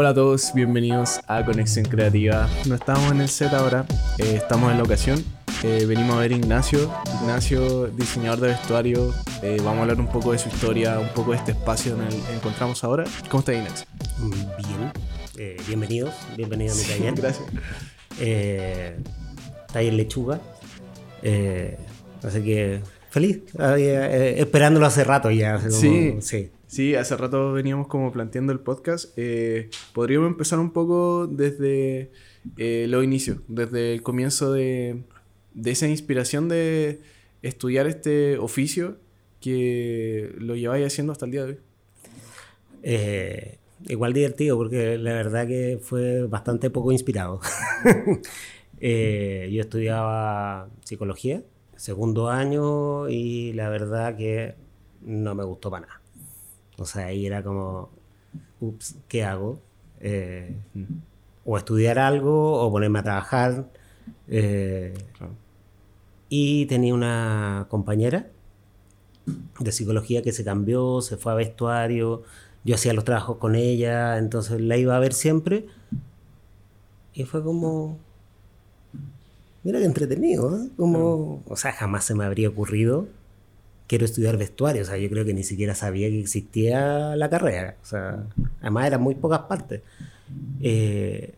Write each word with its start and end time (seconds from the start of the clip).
Hola 0.00 0.10
a 0.10 0.14
todos, 0.14 0.52
bienvenidos 0.54 1.18
a 1.26 1.44
Conexión 1.44 1.84
Creativa. 1.84 2.48
No 2.68 2.76
estamos 2.76 3.10
en 3.10 3.20
el 3.20 3.28
set 3.28 3.52
ahora, 3.52 3.84
eh, 4.18 4.34
estamos 4.36 4.70
en 4.70 4.76
la 4.76 4.84
ocasión. 4.84 5.24
Eh, 5.64 5.86
venimos 5.88 6.14
a 6.14 6.20
ver 6.20 6.30
a 6.30 6.36
Ignacio. 6.36 6.88
Ignacio, 7.20 7.88
diseñador 7.88 8.38
de 8.38 8.48
vestuario. 8.50 9.12
Eh, 9.42 9.56
vamos 9.58 9.78
a 9.78 9.82
hablar 9.82 9.98
un 9.98 10.06
poco 10.06 10.30
de 10.30 10.38
su 10.38 10.50
historia, 10.50 11.00
un 11.00 11.08
poco 11.08 11.32
de 11.32 11.38
este 11.38 11.50
espacio 11.50 11.96
en 11.96 12.02
el 12.02 12.10
que 12.10 12.32
encontramos 12.32 12.84
ahora. 12.84 13.06
¿Cómo 13.28 13.40
está 13.40 13.52
Ignacio? 13.52 13.88
Bien, 15.36 15.56
bienvenidos, 15.66 16.14
bienvenido 16.36 16.74
a 16.74 16.76
mi 16.76 16.82
taller. 16.84 17.14
Gracias. 17.16 17.48
taller 19.72 19.94
Lechuga. 19.94 20.40
así 22.22 22.42
que 22.44 22.82
feliz, 23.10 23.40
esperándolo 23.58 24.86
hace 24.86 25.02
rato 25.02 25.28
ya. 25.32 25.60
sí. 25.68 26.18
sí. 26.20 26.52
Sí, 26.68 26.94
hace 26.94 27.16
rato 27.16 27.52
veníamos 27.52 27.86
como 27.88 28.12
planteando 28.12 28.52
el 28.52 28.60
podcast. 28.60 29.14
Eh, 29.16 29.70
podríamos 29.94 30.28
empezar 30.28 30.58
un 30.58 30.70
poco 30.70 31.26
desde 31.26 32.12
eh, 32.58 32.84
los 32.88 33.02
inicios, 33.02 33.38
desde 33.48 33.94
el 33.94 34.02
comienzo 34.02 34.52
de, 34.52 35.02
esa 35.64 35.88
inspiración 35.88 36.46
de 36.48 37.00
estudiar 37.40 37.86
este 37.86 38.36
oficio 38.36 38.98
que 39.40 40.34
lo 40.38 40.56
lleváis 40.56 40.86
haciendo 40.86 41.12
hasta 41.12 41.24
el 41.24 41.30
día 41.32 41.46
de 41.46 41.52
hoy. 41.52 41.58
Eh, 42.82 43.58
igual 43.86 44.12
divertido, 44.12 44.58
porque 44.58 44.98
la 44.98 45.14
verdad 45.14 45.46
que 45.46 45.78
fue 45.82 46.26
bastante 46.26 46.68
poco 46.68 46.92
inspirado. 46.92 47.40
yo 48.78 49.60
estudiaba 49.60 50.68
psicología, 50.84 51.42
segundo 51.76 52.28
año, 52.28 53.08
y 53.08 53.54
la 53.54 53.70
verdad 53.70 54.18
que 54.18 54.54
no 55.00 55.34
me 55.34 55.44
gustó 55.44 55.70
para 55.70 55.86
nada. 55.86 55.97
O 56.78 56.84
sea, 56.84 57.06
ahí 57.06 57.26
era 57.26 57.42
como, 57.42 57.90
ups, 58.60 58.96
¿qué 59.08 59.24
hago? 59.24 59.60
Eh, 60.00 60.56
o 61.44 61.56
estudiar 61.56 61.98
algo 61.98 62.60
o 62.60 62.70
ponerme 62.70 63.00
a 63.00 63.02
trabajar. 63.02 63.68
Eh, 64.28 64.94
y 66.28 66.66
tenía 66.66 66.94
una 66.94 67.66
compañera 67.68 68.28
de 69.60 69.72
psicología 69.72 70.22
que 70.22 70.32
se 70.32 70.44
cambió, 70.44 71.00
se 71.00 71.16
fue 71.16 71.32
a 71.32 71.34
vestuario, 71.34 72.22
yo 72.64 72.74
hacía 72.74 72.92
los 72.92 73.04
trabajos 73.04 73.38
con 73.38 73.54
ella, 73.54 74.18
entonces 74.18 74.60
la 74.60 74.76
iba 74.76 74.96
a 74.96 75.00
ver 75.00 75.12
siempre. 75.12 75.66
Y 77.14 77.24
fue 77.24 77.42
como, 77.42 77.98
mira 79.64 79.78
qué 79.78 79.84
entretenido, 79.84 80.56
¿eh? 80.56 80.68
como, 80.76 81.42
o 81.46 81.56
sea, 81.56 81.72
jamás 81.72 82.04
se 82.04 82.14
me 82.14 82.24
habría 82.24 82.48
ocurrido 82.48 83.08
quiero 83.88 84.04
estudiar 84.04 84.36
vestuario. 84.36 84.82
O 84.82 84.84
sea, 84.84 84.96
yo 84.96 85.10
creo 85.10 85.24
que 85.24 85.34
ni 85.34 85.42
siquiera 85.42 85.74
sabía 85.74 86.08
que 86.08 86.20
existía 86.20 87.16
la 87.16 87.28
carrera. 87.28 87.76
O 87.82 87.86
sea, 87.86 88.24
además 88.60 88.86
eran 88.86 89.00
muy 89.00 89.16
pocas 89.16 89.40
partes. 89.40 89.82
Eh, 90.60 91.34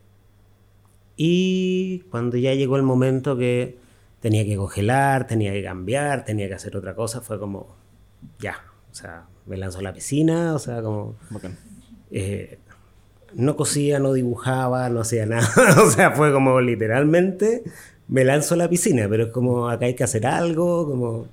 y 1.17 2.01
cuando 2.11 2.37
ya 2.37 2.53
llegó 2.55 2.77
el 2.77 2.83
momento 2.83 3.39
que 3.39 3.79
tenía 4.21 4.45
que 4.45 4.57
congelar, 4.57 5.27
tenía 5.27 5.53
que 5.53 5.63
cambiar, 5.63 6.25
tenía 6.25 6.49
que 6.49 6.55
hacer 6.55 6.77
otra 6.77 6.95
cosa, 6.95 7.21
fue 7.23 7.39
como, 7.39 7.75
ya, 8.39 8.65
o 8.91 8.95
sea, 8.95 9.27
me 9.47 9.57
lanzó 9.57 9.79
a 9.79 9.83
la 9.83 9.95
piscina, 9.95 10.55
o 10.55 10.59
sea, 10.59 10.83
como... 10.83 11.17
Eh, 12.11 12.59
no 13.35 13.55
cosía, 13.55 14.01
no 14.01 14.13
dibujaba, 14.13 14.89
no 14.89 15.01
hacía 15.01 15.25
nada. 15.25 15.49
o 15.85 15.91
sea, 15.91 16.11
fue 16.11 16.33
como 16.33 16.61
literalmente 16.61 17.63
me 18.09 18.25
lanzo 18.25 18.55
a 18.55 18.57
la 18.57 18.69
piscina, 18.69 19.07
pero 19.09 19.27
es 19.27 19.31
como 19.31 19.69
acá 19.69 19.87
hay 19.87 19.95
que 19.95 20.03
hacer 20.03 20.27
algo, 20.27 20.85
como 20.85 21.29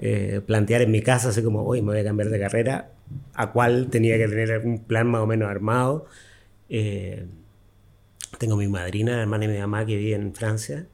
eh, 0.00 0.40
plantear 0.46 0.82
en 0.82 0.90
mi 0.90 1.02
casa, 1.02 1.30
así 1.30 1.42
como, 1.42 1.62
hoy 1.64 1.82
me 1.82 1.92
voy 1.92 2.00
a 2.00 2.04
cambiar 2.04 2.28
de 2.30 2.38
carrera, 2.38 2.90
a 3.34 3.52
cuál 3.52 3.88
tenía 3.90 4.16
que 4.16 4.28
tener 4.28 4.58
un 4.64 4.78
plan 4.78 5.06
más 5.06 5.22
o 5.22 5.26
menos 5.26 5.48
armado. 5.48 6.06
Eh, 6.68 7.26
tengo 8.38 8.56
mi 8.56 8.68
madrina, 8.68 9.20
hermana 9.20 9.46
de 9.46 9.54
mi 9.54 9.58
mamá 9.58 9.86
que 9.86 9.96
vive 9.96 10.14
en 10.14 10.34
Francia. 10.34 10.86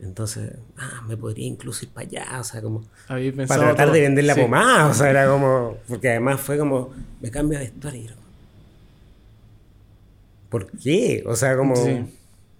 Entonces, 0.00 0.54
ah, 0.78 1.04
me 1.06 1.16
podría 1.16 1.46
incluso 1.46 1.84
ir 1.84 1.90
para 1.90 2.06
allá, 2.06 2.40
o 2.40 2.44
sea, 2.44 2.62
como 2.62 2.84
para 3.06 3.46
tratar 3.46 3.92
de 3.92 4.00
vender 4.00 4.24
la 4.24 4.34
pomada, 4.34 4.88
o 4.88 4.94
sea, 4.94 5.10
era 5.10 5.28
como, 5.28 5.76
porque 5.86 6.08
además 6.10 6.40
fue 6.40 6.58
como, 6.58 6.92
me 7.20 7.30
cambio 7.30 7.58
de 7.58 7.66
vestuario. 7.66 8.10
¿Por 10.48 10.70
qué? 10.78 11.22
O 11.26 11.36
sea, 11.36 11.56
como, 11.56 11.74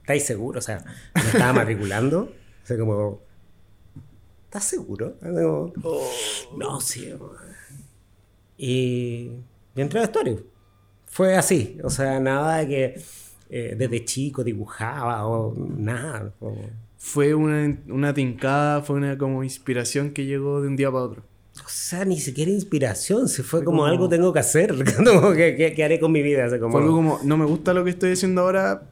¿estáis 0.02 0.25
seguros? 0.25 0.62
O 0.62 0.66
sea, 0.66 0.84
me 1.14 1.22
estaba 1.22 1.52
matriculando, 1.52 2.32
o 2.62 2.66
sea, 2.66 2.78
como, 2.78 3.20
¿estás 4.52 4.64
seguro? 4.64 5.16
Oh. 5.82 6.10
no, 6.58 6.78
sí. 6.78 7.10
Y, 8.58 9.30
y 9.74 9.80
entré 9.80 10.00
a 10.00 10.02
vestuario. 10.02 10.44
Fue 11.06 11.36
así, 11.36 11.78
o 11.82 11.88
sea, 11.88 12.20
nada 12.20 12.58
de 12.58 12.68
que 12.68 13.02
eh, 13.48 13.74
desde 13.78 14.04
chico 14.04 14.44
dibujaba 14.44 15.26
o 15.26 15.54
nada. 15.56 16.34
Fue 16.98 17.32
una, 17.34 17.78
una 17.88 18.12
tincada, 18.12 18.82
fue 18.82 18.96
una 18.96 19.16
como 19.16 19.42
inspiración 19.42 20.10
que 20.10 20.26
llegó 20.26 20.60
de 20.60 20.69
un 20.69 20.76
día 20.76 20.92
para 20.92 21.04
otro. 21.04 21.22
O 21.64 21.69
sea, 21.69 22.04
ni 22.04 22.20
siquiera 22.20 22.50
inspiración, 22.50 23.30
se 23.30 23.42
fue, 23.42 23.64
como, 23.64 23.86
algo 23.86 24.06
tengo 24.10 24.34
que 24.34 24.40
hacer, 24.40 24.74
¿qué, 25.34 25.72
qué, 25.74 25.84
haré 25.84 25.98
con 25.98 26.12
mi 26.12 26.20
vida? 26.20 26.46
como... 26.58 26.72
Fue 26.72 26.82
algo 26.82 26.94
como, 26.94 27.20
no 27.24 27.38
me 27.38 27.46
gusta 27.46 27.72
lo 27.72 27.84
que 27.84 27.90
estoy 27.90 28.12
haciendo 28.12 28.42
ahora, 28.42 28.82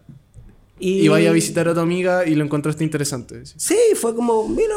y... 0.79 1.05
y, 1.05 1.09
vaya 1.09 1.29
a 1.29 1.33
visitar 1.35 1.69
a 1.69 1.75
tu 1.75 1.81
amiga 1.81 2.27
y 2.27 2.35
lo 2.35 2.45
encontraste 2.45 2.83
interesante. 2.83 3.43
Sí, 3.45 3.77
fue 3.95 4.15
como, 4.15 4.49
mira, 4.49 4.77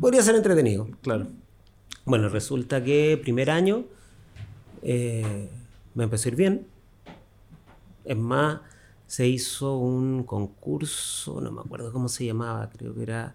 podría 0.00 0.22
ser 0.22 0.34
entretenido. 0.34 0.88
Claro. 1.02 1.28
Bueno, 2.04 2.28
resulta 2.28 2.82
que 2.82 3.18
primer 3.20 3.50
año 3.50 3.84
eh, 4.82 5.48
me 5.94 6.04
empezó 6.04 6.28
a 6.28 6.32
ir 6.32 6.36
bien. 6.36 6.66
Es 8.04 8.16
más, 8.16 8.60
se 9.06 9.26
hizo 9.26 9.76
un 9.76 10.24
concurso, 10.24 11.40
no 11.40 11.50
me 11.50 11.60
acuerdo 11.60 11.92
cómo 11.92 12.08
se 12.08 12.24
llamaba, 12.24 12.70
creo 12.70 12.94
que 12.94 13.02
era 13.02 13.34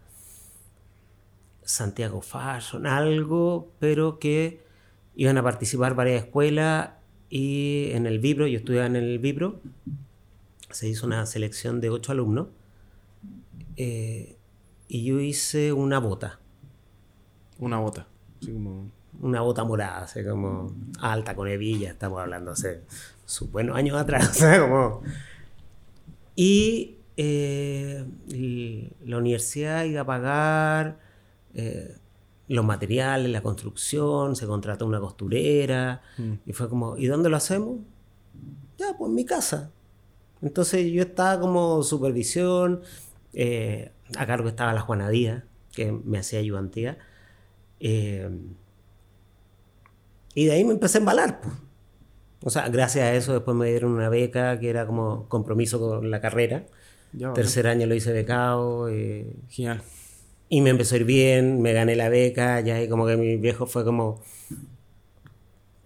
Santiago 1.63 2.21
Fashion, 2.21 2.87
algo, 2.87 3.71
pero 3.79 4.19
que 4.19 4.61
iban 5.15 5.37
a 5.37 5.43
participar 5.43 5.95
varias 5.95 6.23
escuelas 6.23 6.91
y 7.29 7.89
en 7.91 8.05
el 8.07 8.19
Vibro, 8.19 8.47
yo 8.47 8.57
estudiaba 8.57 8.87
en 8.87 8.95
el 8.97 9.19
Vibro, 9.19 9.61
se 10.69 10.87
hizo 10.89 11.05
una 11.05 11.25
selección 11.25 11.79
de 11.81 11.89
ocho 11.89 12.11
alumnos 12.11 12.47
eh, 13.77 14.37
y 14.87 15.05
yo 15.05 15.19
hice 15.19 15.71
una 15.73 15.99
bota. 15.99 16.39
Una 17.61 17.79
bota. 17.79 18.07
Así 18.41 18.51
como... 18.51 18.91
Una 19.21 19.41
bota 19.41 19.63
morada, 19.63 20.03
así 20.03 20.23
como 20.23 20.73
alta 20.99 21.35
con 21.35 21.47
hebilla, 21.47 21.91
estamos 21.91 22.19
hablando 22.19 22.51
hace 22.51 22.81
sus 23.25 23.51
buenos 23.51 23.77
años 23.77 23.97
atrás. 23.97 24.43
como... 24.59 25.01
Y 26.35 26.97
eh, 27.17 28.05
la 29.05 29.17
universidad 29.17 29.83
iba 29.83 30.01
a 30.01 30.05
pagar 30.05 30.99
eh, 31.53 31.97
los 32.47 32.65
materiales, 32.65 33.29
la 33.31 33.41
construcción, 33.41 34.35
se 34.35 34.47
contrató 34.47 34.87
una 34.87 34.99
costurera. 34.99 36.01
Mm. 36.17 36.33
Y 36.47 36.53
fue 36.53 36.67
como, 36.67 36.97
¿y 36.97 37.05
dónde 37.07 37.29
lo 37.29 37.37
hacemos? 37.37 37.79
Ya, 38.77 38.97
pues 38.97 39.09
en 39.09 39.15
mi 39.15 39.25
casa. 39.25 39.71
Entonces 40.41 40.91
yo 40.91 41.03
estaba 41.03 41.39
como 41.39 41.83
supervisión, 41.83 42.81
eh, 43.33 43.91
a 44.17 44.25
cargo 44.25 44.49
estaba 44.49 44.73
la 44.73 44.81
Juana 44.81 45.09
Díaz, 45.09 45.43
que 45.71 45.91
me 45.91 46.17
hacía 46.17 46.39
ayudantía. 46.39 46.97
Eh, 47.81 48.29
y 50.33 50.45
de 50.45 50.51
ahí 50.53 50.63
me 50.63 50.73
empecé 50.73 50.97
a 50.97 51.01
embalar. 51.01 51.41
O 52.43 52.49
sea, 52.49 52.69
gracias 52.69 53.05
a 53.05 53.13
eso 53.13 53.33
después 53.33 53.55
me 53.57 53.69
dieron 53.69 53.91
una 53.91 54.09
beca 54.09 54.59
que 54.59 54.69
era 54.69 54.85
como 54.87 55.27
compromiso 55.27 55.79
con 55.79 56.09
la 56.09 56.21
carrera. 56.21 56.65
Tercer 57.35 57.67
año 57.67 57.87
lo 57.87 57.95
hice 57.95 58.13
becado. 58.13 58.87
Eh, 58.87 59.35
Genial. 59.49 59.81
Y 60.47 60.61
me 60.61 60.69
empezó 60.69 60.95
a 60.95 60.99
ir 60.99 61.05
bien, 61.05 61.61
me 61.61 61.73
gané 61.73 61.95
la 61.95 62.09
beca, 62.09 62.59
ya 62.59 62.81
y 62.81 62.89
como 62.89 63.05
que 63.05 63.15
mi 63.17 63.37
viejo 63.37 63.65
fue 63.67 63.85
como... 63.85 64.21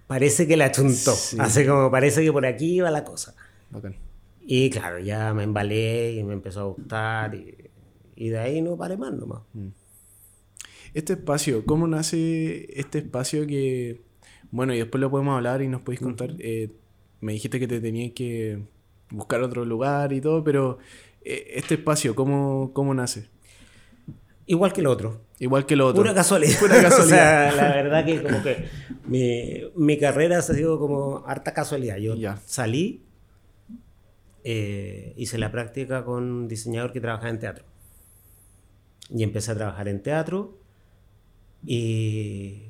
Parece 0.08 0.48
que 0.48 0.58
la 0.58 0.72
chuntó. 0.72 1.14
Hace 1.40 1.68
como, 1.68 1.92
parece 1.92 2.24
que 2.24 2.32
por 2.32 2.46
aquí 2.46 2.76
iba 2.76 2.90
la 2.92 3.04
cosa. 3.04 3.36
Y 4.42 4.70
claro, 4.70 5.00
ya 5.00 5.34
me 5.34 5.44
embalé 5.44 6.14
y 6.14 6.24
me 6.24 6.34
empezó 6.34 6.62
a 6.62 6.64
gustar 6.66 7.36
y, 7.36 8.30
de 8.30 8.40
ahí 8.40 8.62
no 8.62 8.78
paré 8.78 8.98
más 8.98 9.14
nomás. 9.14 9.42
Mm. 9.54 9.68
Este 10.96 11.12
espacio, 11.12 11.66
¿cómo 11.66 11.88
nace 11.88 12.70
este 12.80 13.00
espacio 13.00 13.46
que, 13.46 14.02
bueno, 14.50 14.74
y 14.74 14.78
después 14.78 15.02
lo 15.02 15.12
podemos 15.12 15.36
hablar 15.36 15.62
y 15.62 15.68
nos 15.68 15.82
podéis 15.82 16.00
contar, 16.00 16.30
eh, 16.40 16.72
me 17.20 17.34
dijiste 17.34 17.60
que 17.60 17.68
te 17.68 17.82
tenías 17.82 18.14
que 18.14 18.64
buscar 19.10 19.42
otro 19.42 19.66
lugar 19.66 20.14
y 20.14 20.22
todo, 20.22 20.42
pero 20.46 20.78
eh, 21.22 21.52
este 21.56 21.74
espacio, 21.74 22.16
¿cómo, 22.16 22.72
¿cómo 22.72 22.94
nace? 22.94 23.28
Igual 24.46 24.72
que 24.72 24.80
el 24.80 24.88
otro. 24.88 25.20
Igual 25.38 25.66
que 25.66 25.74
el 25.74 25.82
otro. 25.82 26.02
Pura 26.02 26.14
casualidad. 26.14 26.58
Pura 26.62 26.82
casualidad. 26.82 27.50
o 27.54 27.56
sea, 27.58 27.62
la 27.62 27.76
verdad 27.76 28.06
que 28.06 28.24
como 28.24 28.42
que 28.42 28.70
mi, 29.06 29.64
mi, 29.76 30.00
carrera 30.00 30.38
ha 30.38 30.42
sido 30.42 30.80
como 30.80 31.26
harta 31.28 31.54
casualidad. 31.54 31.98
Yo 31.98 32.16
ya. 32.16 32.40
salí, 32.46 33.04
eh, 34.46 35.14
hice 35.18 35.38
la 35.40 35.52
práctica 35.52 36.06
con 36.06 36.24
un 36.24 36.48
diseñador 36.48 36.94
que 36.94 37.02
trabajaba 37.02 37.32
en 37.32 37.40
teatro. 37.40 37.66
Y 39.10 39.24
empecé 39.24 39.52
a 39.52 39.56
trabajar 39.56 39.90
en 39.90 40.02
teatro 40.02 40.64
y 41.66 42.62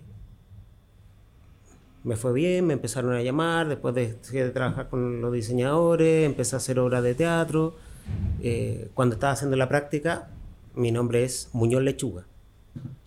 me 2.05 2.15
fue 2.15 2.33
bien, 2.33 2.67
me 2.67 2.73
empezaron 2.73 3.13
a 3.13 3.21
llamar, 3.21 3.67
después 3.67 3.95
de, 3.95 4.15
de 4.31 4.49
trabajar 4.51 4.89
con 4.89 5.21
los 5.21 5.33
diseñadores, 5.33 6.25
empecé 6.25 6.55
a 6.55 6.57
hacer 6.57 6.79
obras 6.79 7.03
de 7.03 7.15
teatro. 7.15 7.75
Eh, 8.41 8.89
cuando 8.93 9.15
estaba 9.15 9.33
haciendo 9.33 9.57
la 9.57 9.67
práctica, 9.67 10.29
mi 10.75 10.91
nombre 10.91 11.23
es 11.23 11.49
Muñoz 11.53 11.81
Lechuga. 11.81 12.25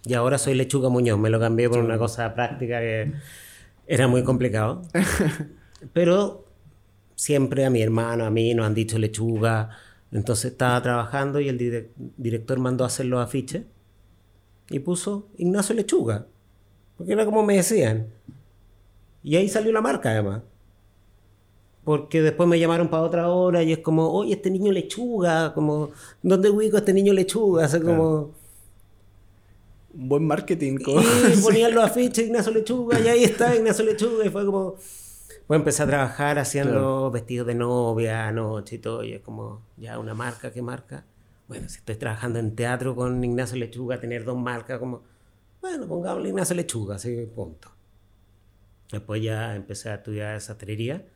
Y 0.04 0.14
ahora 0.14 0.36
soy 0.36 0.54
Lechuga 0.54 0.88
Muñoz, 0.88 1.18
me 1.18 1.30
lo 1.30 1.38
cambié 1.38 1.68
por 1.68 1.78
una 1.78 1.96
cosa 1.96 2.34
práctica 2.34 2.80
que 2.80 3.12
era 3.86 4.08
muy 4.08 4.24
complicado. 4.24 4.82
Pero 5.92 6.44
siempre 7.14 7.64
a 7.64 7.70
mi 7.70 7.82
hermano, 7.82 8.24
a 8.24 8.30
mí 8.30 8.52
nos 8.52 8.66
han 8.66 8.74
dicho 8.74 8.98
Lechuga. 8.98 9.70
Entonces 10.10 10.52
estaba 10.52 10.82
trabajando 10.82 11.38
y 11.38 11.48
el 11.48 11.88
director 12.16 12.58
mandó 12.58 12.82
a 12.82 12.88
hacer 12.88 13.06
los 13.06 13.24
afiches 13.24 13.62
y 14.70 14.78
puso 14.80 15.28
Ignacio 15.36 15.74
Lechuga. 15.74 16.26
Porque 16.96 17.12
era 17.12 17.24
como 17.24 17.42
me 17.42 17.56
decían. 17.56 18.08
Y 19.22 19.36
ahí 19.36 19.48
salió 19.48 19.72
la 19.72 19.80
marca 19.80 20.10
además. 20.10 20.42
Porque 21.84 22.20
después 22.20 22.48
me 22.48 22.58
llamaron 22.58 22.88
para 22.88 23.02
otra 23.02 23.28
hora 23.28 23.62
y 23.62 23.72
es 23.72 23.78
como, 23.78 24.10
oye, 24.12 24.34
este 24.34 24.50
niño 24.50 24.72
lechuga, 24.72 25.54
como, 25.54 25.90
¿dónde 26.22 26.50
ubico 26.50 26.76
a 26.76 26.80
este 26.80 26.92
niño 26.92 27.14
lechuga? 27.14 27.66
O 27.66 27.82
como... 27.82 28.34
Un 29.94 30.08
buen 30.08 30.26
marketing. 30.26 30.78
Y 30.80 31.40
ponían 31.40 31.74
los 31.74 31.84
afiches 31.84 32.26
Ignacio 32.26 32.52
Lechuga 32.52 33.00
y 33.00 33.08
ahí 33.08 33.24
está 33.24 33.56
Ignacio 33.56 33.84
Lechuga 33.86 34.26
y 34.26 34.28
fue 34.28 34.44
como... 34.44 34.74
Pues 35.46 35.58
empecé 35.58 35.82
a 35.82 35.86
trabajar 35.86 36.38
haciendo 36.38 37.10
vestidos 37.10 37.46
de 37.46 37.54
novia, 37.54 38.30
noche 38.32 38.76
y 38.76 38.78
todo, 38.80 39.02
y 39.02 39.14
es 39.14 39.22
como, 39.22 39.62
ya 39.78 39.98
una 39.98 40.12
marca, 40.12 40.52
¿qué 40.52 40.60
marca? 40.60 41.06
Bueno, 41.48 41.68
si 41.68 41.78
estoy 41.78 41.96
trabajando 41.96 42.38
en 42.38 42.54
teatro 42.54 42.94
con 42.94 43.24
Ignacio 43.24 43.56
Lechuga, 43.56 43.98
tener 43.98 44.24
dos 44.24 44.36
marcas, 44.36 44.78
como, 44.78 45.02
bueno, 45.62 45.88
pongámosle 45.88 46.28
Ignacio 46.28 46.54
Lechuga, 46.54 46.96
así, 46.96 47.26
punto. 47.34 47.70
Después 48.92 49.22
ya 49.22 49.56
empecé 49.56 49.90
a 49.90 49.96
estudiar 49.96 50.40
sastrería 50.40 51.06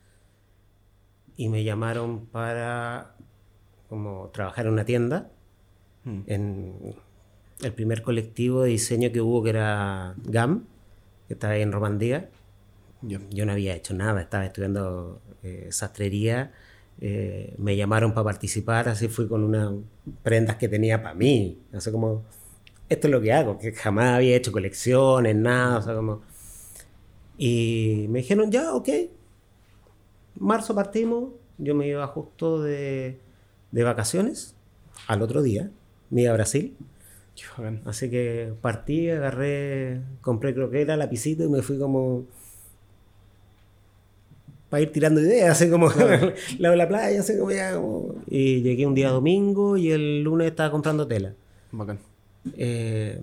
y 1.37 1.49
me 1.49 1.63
llamaron 1.63 2.25
para 2.27 3.15
como 3.89 4.29
trabajar 4.29 4.65
en 4.65 4.73
una 4.73 4.85
tienda. 4.85 5.31
Hmm. 6.03 6.21
En 6.27 6.95
el 7.61 7.73
primer 7.73 8.01
colectivo 8.01 8.63
de 8.63 8.69
diseño 8.69 9.11
que 9.11 9.21
hubo, 9.21 9.43
que 9.43 9.51
era 9.51 10.15
GAM, 10.17 10.65
que 11.27 11.35
estaba 11.35 11.53
ahí 11.53 11.61
en 11.61 11.71
Romandía. 11.71 12.29
Yo 13.01 13.45
no 13.45 13.51
había 13.51 13.75
hecho 13.75 13.93
nada, 13.93 14.21
estaba 14.21 14.45
estudiando 14.45 15.21
eh, 15.43 15.67
sastrería. 15.71 16.53
Eh, 17.01 17.53
me 17.57 17.75
llamaron 17.75 18.13
para 18.13 18.25
participar, 18.25 18.89
así 18.89 19.07
fui 19.07 19.27
con 19.27 19.43
unas 19.43 19.73
prendas 20.23 20.57
que 20.57 20.69
tenía 20.69 21.01
para 21.01 21.15
mí. 21.15 21.59
Así 21.73 21.91
como, 21.91 22.23
esto 22.89 23.07
es 23.07 23.11
lo 23.11 23.21
que 23.21 23.33
hago, 23.33 23.57
que 23.57 23.71
jamás 23.73 24.15
había 24.15 24.35
hecho 24.35 24.51
colecciones, 24.51 25.35
nada, 25.35 25.79
o 25.79 25.81
sea, 25.81 25.95
como 25.95 26.21
y 27.37 28.05
me 28.09 28.19
dijeron, 28.19 28.51
ya, 28.51 28.73
ok. 28.73 28.89
Marzo 30.39 30.75
partimos, 30.75 31.31
yo 31.57 31.75
me 31.75 31.87
iba 31.87 32.05
justo 32.07 32.61
de, 32.61 33.19
de 33.71 33.83
vacaciones 33.83 34.55
al 35.07 35.21
otro 35.21 35.41
día, 35.41 35.71
me 36.09 36.23
iba 36.23 36.31
a 36.31 36.35
Brasil. 36.35 36.75
Así 37.85 38.09
que 38.09 38.53
partí, 38.61 39.09
agarré, 39.09 40.01
compré 40.21 40.53
creo 40.53 40.69
que 40.69 40.81
era 40.81 40.95
lapicito 40.95 41.43
y 41.43 41.49
me 41.49 41.63
fui 41.63 41.79
como 41.79 42.25
para 44.73 44.81
ir 44.81 44.91
tirando 44.91 45.21
ideas, 45.21 45.51
así 45.51 45.69
como 45.69 45.87
la 46.57 46.71
de 46.71 46.75
la 46.75 46.87
playa, 46.87 47.19
así 47.19 47.37
como 47.37 47.51
ya. 47.51 47.79
Y 48.25 48.63
llegué 48.63 48.87
un 48.87 48.95
día 48.95 49.11
domingo 49.11 49.77
y 49.77 49.91
el 49.91 50.23
lunes 50.23 50.47
estaba 50.47 50.71
comprando 50.71 51.05
tela. 51.05 51.35
Bacán. 51.71 51.99
Eh, 52.57 53.21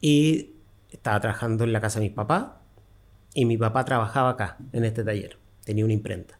y 0.00 0.50
estaba 0.90 1.20
trabajando 1.20 1.62
en 1.62 1.72
la 1.72 1.80
casa 1.80 2.00
de 2.00 2.06
mis 2.06 2.16
papás 2.16 2.46
y 3.32 3.44
mi 3.44 3.56
papá 3.56 3.84
trabajaba 3.84 4.30
acá, 4.30 4.56
en 4.72 4.84
este 4.84 5.04
taller. 5.04 5.38
Tenía 5.64 5.84
una 5.84 5.94
imprenta. 5.94 6.36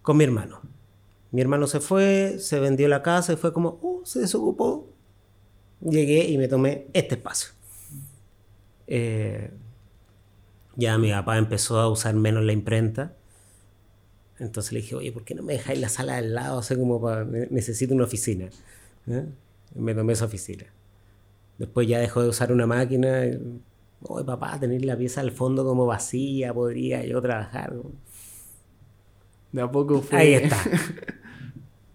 Con 0.00 0.16
mi 0.16 0.24
hermano. 0.24 0.62
Mi 1.30 1.42
hermano 1.42 1.66
se 1.66 1.80
fue, 1.80 2.38
se 2.38 2.60
vendió 2.60 2.88
la 2.88 3.02
casa 3.02 3.34
y 3.34 3.36
fue 3.36 3.52
como, 3.52 3.78
oh, 3.82 4.00
se 4.06 4.20
desocupó. 4.20 4.88
Llegué 5.82 6.26
y 6.30 6.38
me 6.38 6.48
tomé 6.48 6.86
este 6.94 7.16
espacio. 7.16 7.50
Eh, 8.86 9.50
ya 10.78 10.96
mi 10.96 11.10
papá 11.10 11.36
empezó 11.38 11.80
a 11.80 11.88
usar 11.88 12.14
menos 12.14 12.44
la 12.44 12.52
imprenta. 12.52 13.16
Entonces 14.38 14.72
le 14.72 14.80
dije, 14.80 14.94
oye, 14.94 15.10
¿por 15.10 15.24
qué 15.24 15.34
no 15.34 15.42
me 15.42 15.54
dejáis 15.54 15.80
la 15.80 15.88
sala 15.88 16.16
del 16.16 16.34
lado? 16.34 16.58
O 16.58 16.62
sea, 16.62 16.76
como 16.76 17.00
para, 17.00 17.24
necesito 17.24 17.96
una 17.96 18.04
oficina. 18.04 18.48
¿eh? 19.08 19.26
Me 19.74 19.92
tomé 19.92 20.12
esa 20.12 20.26
oficina. 20.26 20.66
Después 21.58 21.88
ya 21.88 21.98
dejó 21.98 22.22
de 22.22 22.28
usar 22.28 22.52
una 22.52 22.68
máquina, 22.68 23.24
Oye, 24.02 24.24
papá, 24.24 24.60
tener 24.60 24.84
la 24.84 24.96
pieza 24.96 25.20
al 25.20 25.32
fondo 25.32 25.64
como 25.64 25.84
vacía, 25.84 26.54
podría 26.54 27.04
yo 27.04 27.20
trabajar. 27.20 27.74
De 29.50 29.60
a 29.60 29.68
poco 29.68 30.00
fue. 30.00 30.16
Ahí 30.16 30.34
está. 30.34 30.56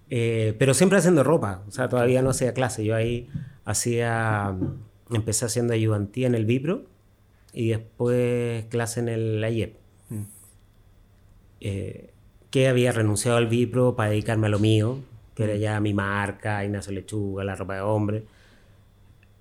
Eh, 0.10 0.58
pero 0.60 0.74
siempre 0.74 0.98
haciendo 0.98 1.24
ropa. 1.24 1.64
O 1.70 1.72
sea, 1.72 1.88
todavía 1.88 2.22
no 2.22 2.32
hacía 2.32 2.54
clase. 2.54 2.84
Yo 2.84 2.94
ahí 2.94 3.30
hacía. 3.64 4.54
Empecé 5.10 5.46
haciendo 5.46 5.74
ayudantía 5.74 6.28
en 6.28 6.36
el 6.36 6.46
Vipro 6.46 6.92
y 7.54 7.70
después 7.70 8.66
clase 8.66 9.00
en 9.00 9.10
el 9.10 9.44
AIEP. 9.44 9.76
Mm. 10.10 10.24
Eh, 11.62 12.10
que 12.50 12.68
había 12.68 12.92
renunciado 12.92 13.38
al 13.38 13.48
Vipro 13.48 13.96
para 13.96 14.12
dedicarme 14.12 14.48
a 14.48 14.50
lo 14.50 14.60
mío, 14.60 15.00
que 15.36 15.46
era 15.46 15.56
mm. 15.56 15.58
ya 15.58 15.80
mi 15.80 15.94
marca, 15.94 16.64
Ignacio 16.66 16.92
Lechuga, 16.92 17.44
la 17.44 17.56
ropa 17.56 17.76
de 17.76 17.82
hombre. 17.82 18.24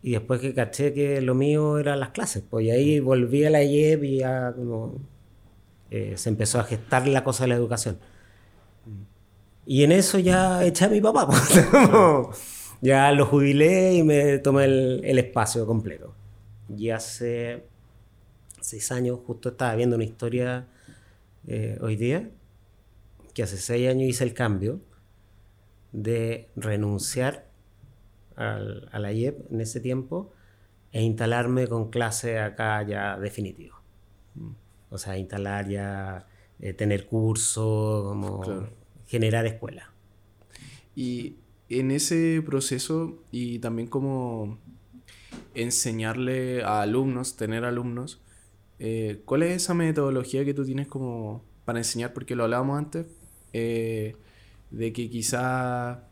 Y 0.02 0.12
después 0.12 0.40
que 0.40 0.54
caché 0.54 0.92
que 0.92 1.20
lo 1.20 1.34
mío 1.34 1.78
eran 1.78 2.00
las 2.00 2.10
clases, 2.10 2.42
pues 2.48 2.70
ahí 2.70 3.00
volví 3.00 3.44
a 3.44 3.50
la 3.50 3.62
IEP 3.62 4.04
y 4.04 4.18
ya 4.18 4.52
como 4.52 4.96
eh, 5.90 6.14
se 6.16 6.28
empezó 6.28 6.58
a 6.58 6.64
gestar 6.64 7.06
la 7.06 7.22
cosa 7.22 7.44
de 7.44 7.48
la 7.48 7.54
educación. 7.54 7.98
Y 9.66 9.84
en 9.84 9.92
eso 9.92 10.18
ya 10.18 10.64
eché 10.64 10.86
a 10.86 10.88
mi 10.88 11.00
papá. 11.00 11.28
Pues, 12.24 12.62
ya 12.80 13.12
lo 13.12 13.26
jubilé 13.26 13.94
y 13.94 14.02
me 14.02 14.38
tomé 14.38 14.64
el, 14.64 15.18
espacio 15.18 15.66
completo. 15.66 16.14
Y 16.76 16.90
hace 16.90 17.62
seis 18.62 18.92
años, 18.92 19.20
justo 19.26 19.50
estaba 19.50 19.74
viendo 19.74 19.96
una 19.96 20.04
historia 20.04 20.66
eh, 21.46 21.78
hoy 21.80 21.96
día, 21.96 22.30
que 23.34 23.42
hace 23.42 23.56
seis 23.58 23.88
años 23.88 24.08
hice 24.08 24.24
el 24.24 24.34
cambio 24.34 24.80
de 25.92 26.48
renunciar 26.56 27.46
al, 28.36 28.88
a 28.92 28.98
la 28.98 29.12
IEP 29.12 29.52
en 29.52 29.60
ese 29.60 29.80
tiempo 29.80 30.32
e 30.92 31.02
instalarme 31.02 31.66
con 31.66 31.90
clase 31.90 32.38
acá 32.38 32.82
ya 32.82 33.18
definitivo. 33.18 33.76
O 34.90 34.98
sea, 34.98 35.16
instalar 35.16 35.68
ya, 35.68 36.26
eh, 36.62 36.72
tener 36.72 37.06
curso, 37.06 38.04
como 38.06 38.44
generar 39.06 39.46
escuela. 39.46 39.90
Y 40.94 41.36
en 41.68 41.90
ese 41.90 42.42
proceso 42.46 43.18
y 43.32 43.58
también 43.58 43.88
como 43.88 44.58
enseñarle 45.54 46.62
a 46.62 46.82
alumnos, 46.82 47.36
tener 47.36 47.64
alumnos, 47.64 48.21
eh, 48.84 49.22
¿cuál 49.24 49.44
es 49.44 49.62
esa 49.62 49.74
metodología 49.74 50.44
que 50.44 50.54
tú 50.54 50.64
tienes 50.64 50.88
como 50.88 51.40
para 51.64 51.78
enseñar? 51.78 52.12
Porque 52.12 52.34
lo 52.34 52.42
hablábamos 52.42 52.76
antes, 52.76 53.06
eh, 53.52 54.16
de 54.72 54.92
que 54.92 55.08
quizá 55.08 56.08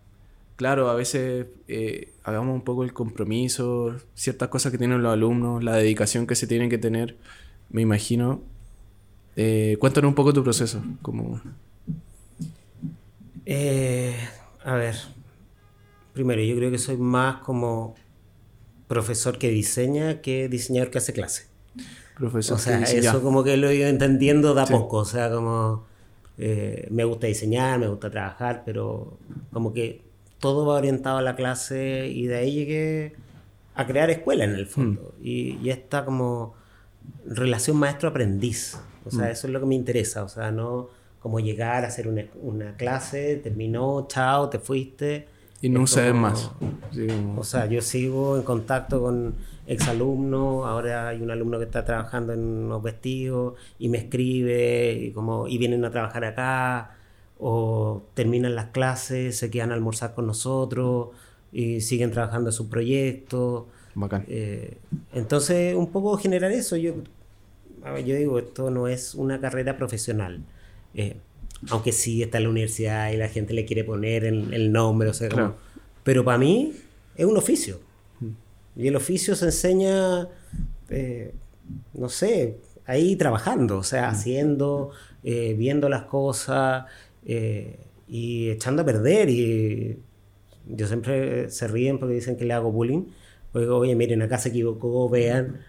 claro, 0.54 0.88
a 0.88 0.94
veces 0.94 1.46
eh, 1.66 2.12
hagamos 2.22 2.54
un 2.54 2.62
poco 2.62 2.84
el 2.84 2.92
compromiso, 2.92 3.96
ciertas 4.14 4.50
cosas 4.50 4.70
que 4.70 4.78
tienen 4.78 5.02
los 5.02 5.12
alumnos, 5.12 5.64
la 5.64 5.74
dedicación 5.74 6.28
que 6.28 6.36
se 6.36 6.46
tienen 6.46 6.70
que 6.70 6.78
tener, 6.78 7.16
me 7.70 7.82
imagino. 7.82 8.40
Cuéntanos 9.78 10.08
un 10.10 10.14
poco 10.14 10.32
tu 10.32 10.44
proceso. 10.44 10.80
Como... 11.02 11.40
A 14.64 14.74
ver, 14.74 14.94
primero, 16.12 16.40
yo 16.42 16.54
creo 16.54 16.70
que 16.70 16.78
soy 16.78 16.98
más 16.98 17.38
como 17.38 17.96
profesor 18.86 19.38
que 19.38 19.48
diseña 19.48 20.20
que 20.20 20.48
diseñador 20.48 20.90
que 20.90 20.98
hace 20.98 21.12
clase. 21.12 21.50
Profesor. 22.20 22.56
O 22.56 22.60
sea, 22.60 22.80
eso 22.82 23.22
como 23.22 23.42
que 23.42 23.56
lo 23.56 23.68
he 23.68 23.74
ido 23.74 23.88
entendiendo 23.88 24.54
de 24.54 24.62
a 24.62 24.66
poco, 24.66 24.98
o 24.98 25.04
sea, 25.04 25.30
como... 25.30 25.84
me 26.36 27.04
gusta 27.04 27.26
diseñar, 27.26 27.80
me 27.80 27.88
gusta 27.88 28.10
trabajar, 28.10 28.62
pero 28.64 29.18
como 29.52 29.72
que 29.72 30.02
todo 30.38 30.66
va 30.66 30.74
orientado 30.74 31.18
a 31.18 31.22
la 31.22 31.36
clase 31.36 32.08
y 32.08 32.26
de 32.26 32.36
ahí 32.36 32.52
llegué 32.52 33.12
a 33.74 33.86
crear 33.86 34.10
escuela 34.10 34.44
en 34.44 34.54
el 34.54 34.66
fondo. 34.66 35.14
Mm. 35.18 35.26
Y, 35.26 35.70
esta 35.70 36.04
como 36.04 36.54
relación 37.24 37.76
maestro-aprendiz. 37.76 38.78
O 39.04 39.10
sea, 39.10 39.28
mm. 39.28 39.30
eso 39.30 39.46
es 39.46 39.52
lo 39.52 39.60
que 39.60 39.66
me 39.66 39.74
interesa. 39.74 40.24
O 40.24 40.28
sea, 40.28 40.50
no 40.50 40.88
como 41.20 41.38
llegar 41.38 41.84
a 41.84 41.88
hacer 41.88 42.08
una, 42.08 42.76
clase, 42.76 43.36
terminó, 43.36 44.06
chao, 44.08 44.48
te 44.48 44.58
fuiste. 44.58 45.28
Y 45.62 45.68
no 45.68 45.86
sabes 45.86 46.14
más. 46.14 46.50
O 47.36 47.44
sea, 47.44 47.66
yo 47.66 47.82
sigo 47.82 48.36
en 48.36 48.42
contacto 48.42 49.02
con 49.02 49.34
exalumnos, 49.66 50.66
ahora 50.66 51.08
hay 51.08 51.20
un 51.22 51.30
alumno 51.30 51.58
que 51.58 51.64
está 51.64 51.84
trabajando 51.84 52.32
en 52.32 52.40
unos 52.40 52.82
vestidos 52.82 53.54
y 53.78 53.88
me 53.88 53.98
escribe 53.98 54.92
y, 54.92 55.12
como, 55.12 55.46
y 55.46 55.58
vienen 55.58 55.84
a 55.84 55.90
trabajar 55.90 56.24
acá 56.24 56.96
o 57.38 58.02
terminan 58.14 58.54
las 58.54 58.66
clases, 58.66 59.36
se 59.36 59.50
quedan 59.50 59.70
a 59.70 59.74
almorzar 59.74 60.14
con 60.14 60.26
nosotros 60.26 61.08
y 61.52 61.80
siguen 61.82 62.10
trabajando 62.10 62.50
en 62.50 62.52
su 62.52 62.68
proyecto. 62.68 63.68
Bacán. 63.94 64.24
Eh, 64.28 64.78
entonces, 65.12 65.74
un 65.74 65.90
poco 65.90 66.16
generar 66.16 66.52
eso. 66.52 66.76
Yo 66.76 66.94
yo 68.04 68.14
digo, 68.14 68.38
esto 68.38 68.70
no 68.70 68.88
es 68.88 69.14
una 69.14 69.40
carrera 69.40 69.76
profesional. 69.76 70.42
Eh, 70.94 71.16
aunque 71.68 71.92
sí 71.92 72.22
está 72.22 72.38
en 72.38 72.44
la 72.44 72.50
universidad 72.50 73.10
y 73.12 73.16
la 73.16 73.28
gente 73.28 73.52
le 73.52 73.64
quiere 73.64 73.84
poner 73.84 74.24
el, 74.24 74.72
nombre, 74.72 75.10
o 75.10 75.14
sea, 75.14 75.54
pero 76.02 76.24
para 76.24 76.38
mí 76.38 76.72
es 77.16 77.26
un 77.26 77.36
oficio. 77.36 77.80
Y 78.76 78.88
el 78.88 78.96
oficio 78.96 79.34
se 79.34 79.46
enseña, 79.46 80.28
eh, 80.88 81.34
no 81.92 82.08
sé, 82.08 82.56
ahí 82.86 83.16
trabajando, 83.16 83.78
o 83.78 83.82
sea, 83.82 84.08
haciendo, 84.08 84.90
eh, 85.22 85.54
viendo 85.58 85.88
las 85.88 86.04
cosas 86.04 86.86
y 87.24 88.50
echando 88.50 88.82
a 88.82 88.84
perder. 88.84 89.28
Y 89.28 89.98
yo 90.66 90.86
siempre 90.86 91.50
se 91.50 91.68
ríen 91.68 91.98
porque 91.98 92.14
dicen 92.14 92.36
que 92.36 92.44
le 92.44 92.54
hago 92.54 92.72
bullying. 92.72 93.04
Oigo, 93.52 93.76
oye, 93.78 93.94
miren, 93.94 94.22
acá 94.22 94.38
se 94.38 94.48
equivocó, 94.48 95.08
vean. 95.08 95.60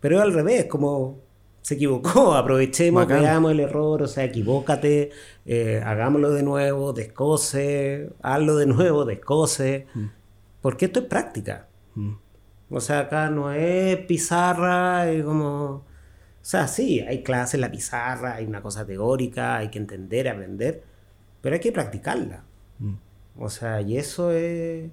Pero 0.00 0.20
al 0.20 0.32
revés, 0.32 0.66
como 0.66 1.18
se 1.62 1.74
equivocó, 1.74 2.34
aprovechemos, 2.36 3.06
veamos 3.06 3.52
el 3.52 3.60
error, 3.60 4.02
o 4.02 4.08
sea, 4.08 4.24
equivócate, 4.24 5.10
eh, 5.46 5.82
hagámoslo 5.84 6.30
de 6.30 6.42
nuevo, 6.42 6.92
descose, 6.92 8.10
hazlo 8.22 8.56
de 8.56 8.66
nuevo, 8.66 9.04
descose, 9.04 9.86
mm. 9.94 10.06
porque 10.60 10.86
esto 10.86 11.00
es 11.00 11.06
práctica. 11.06 11.68
Mm. 11.94 12.14
O 12.70 12.80
sea, 12.80 13.00
acá 13.00 13.30
no 13.30 13.52
es 13.52 13.96
pizarra, 14.06 15.12
y 15.12 15.22
como... 15.22 15.84
O 16.42 16.44
sea, 16.50 16.68
sí, 16.68 17.00
hay 17.00 17.22
clases 17.22 17.54
en 17.54 17.60
la 17.60 17.70
pizarra, 17.70 18.36
hay 18.36 18.46
una 18.46 18.62
cosa 18.62 18.86
teórica, 18.86 19.58
hay 19.58 19.68
que 19.68 19.78
entender, 19.78 20.26
aprender, 20.26 20.82
pero 21.42 21.54
hay 21.54 21.60
que 21.60 21.70
practicarla. 21.70 22.44
Mm. 22.78 22.94
O 23.38 23.50
sea, 23.50 23.82
y 23.82 23.98
eso 23.98 24.30
es, 24.30 24.88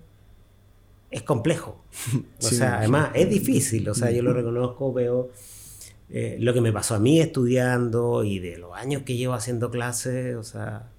es 1.12 1.24
complejo. 1.24 1.84
O 2.40 2.50
sea, 2.50 2.80
además 2.80 3.12
es 3.14 3.30
difícil, 3.30 3.88
o 3.90 3.94
sea, 3.94 4.12
yo 4.12 4.24
lo 4.24 4.34
reconozco, 4.42 4.92
veo 4.92 5.32
eh, 6.10 6.38
lo 6.40 6.54
que 6.54 6.62
me 6.62 6.72
pasó 6.72 6.96
a 6.96 7.00
mí 7.00 7.20
estudiando 7.20 8.24
y 8.24 8.40
de 8.40 8.58
los 8.58 8.74
años 8.76 9.04
que 9.04 9.18
llevo 9.18 9.34
haciendo 9.34 9.70
clases, 9.70 10.36
o 10.36 10.44
sea, 10.44 10.90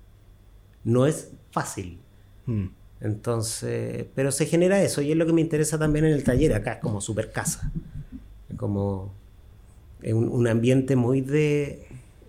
no 0.85 1.07
es 1.07 1.33
fácil. 1.51 1.99
Hmm. 2.47 2.67
Entonces, 3.01 4.07
pero 4.15 4.33
se 4.33 4.47
genera 4.47 4.83
eso 4.83 5.01
y 5.03 5.13
es 5.13 5.17
lo 5.17 5.25
que 5.25 5.33
me 5.33 5.41
interesa 5.41 5.79
también 5.79 6.05
en 6.05 6.13
el 6.13 6.25
taller. 6.25 6.53
Acá 6.55 6.75
es 6.75 6.81
como 6.81 7.01
super 7.01 7.31
casa, 7.31 7.73
como 8.57 9.15
un, 10.03 10.29
un 10.29 10.49
ambiente 10.49 10.97
muy 10.97 11.21
de, 11.21 11.87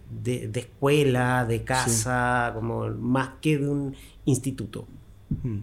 de, 0.09 0.51
escuela, 0.59 1.45
de 1.45 1.63
casa, 1.63 2.51
como 2.53 2.88
más 2.89 3.31
que 3.41 3.57
de 3.57 3.69
un 3.69 3.95
instituto. 4.25 4.88
Hmm. 5.43 5.59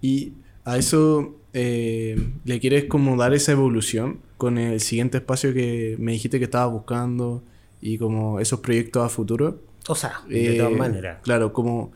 Y 0.00 0.34
a 0.64 0.76
eso 0.78 1.36
eh, 1.52 2.16
le 2.44 2.60
quieres 2.60 2.84
como 2.84 3.16
dar 3.16 3.34
esa 3.34 3.52
evolución 3.52 4.20
con 4.44 4.58
el 4.58 4.80
siguiente 4.80 5.18
espacio 5.18 5.54
que 5.54 5.96
me 5.98 6.12
dijiste 6.12 6.38
que 6.38 6.44
estabas 6.44 6.70
buscando 6.70 7.42
y 7.80 7.96
como 7.96 8.40
esos 8.40 8.60
proyectos 8.60 9.02
a 9.02 9.08
futuro. 9.08 9.62
O 9.88 9.94
sea, 9.94 10.20
de 10.28 10.56
todas 10.56 10.72
eh, 10.72 10.76
maneras. 10.76 11.18
Claro, 11.22 11.52
como, 11.52 11.92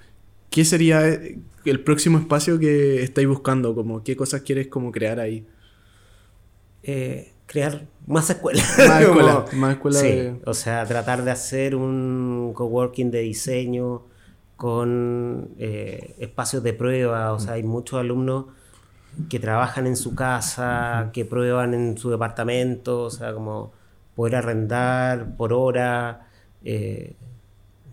¿qué 0.48 0.64
sería 0.64 1.02
el 1.04 1.80
próximo 1.84 2.18
espacio 2.18 2.58
que 2.58 3.02
estáis 3.02 3.28
buscando? 3.28 3.74
Como, 3.74 4.02
¿Qué 4.02 4.16
cosas 4.16 4.40
quieres 4.40 4.68
como 4.68 4.92
crear 4.92 5.20
ahí? 5.20 5.46
Eh, 6.82 7.32
crear 7.46 7.86
más 8.06 8.30
escuelas. 8.30 8.66
Más 8.88 9.02
escuelas. 9.02 9.52
más 9.52 9.72
escuela 9.74 10.00
sí, 10.00 10.30
o 10.46 10.54
sea, 10.54 10.86
tratar 10.86 11.24
de 11.24 11.30
hacer 11.30 11.74
un 11.74 12.52
coworking 12.54 13.10
de 13.10 13.20
diseño 13.20 14.04
con 14.56 15.50
espacios 15.58 16.62
de 16.62 16.72
prueba. 16.72 17.32
O 17.34 17.40
sea, 17.40 17.54
hay 17.54 17.62
muchos 17.62 18.00
alumnos 18.00 18.46
que 19.28 19.38
trabajan 19.38 19.86
en 19.86 19.96
su 19.96 20.14
casa, 20.14 21.10
que 21.12 21.24
prueban 21.24 21.74
en 21.74 21.98
su 21.98 22.10
departamento, 22.10 23.02
o 23.02 23.10
sea, 23.10 23.32
como 23.32 23.72
poder 24.14 24.36
arrendar 24.36 25.36
por 25.36 25.52
hora, 25.52 26.28
eh, 26.64 27.14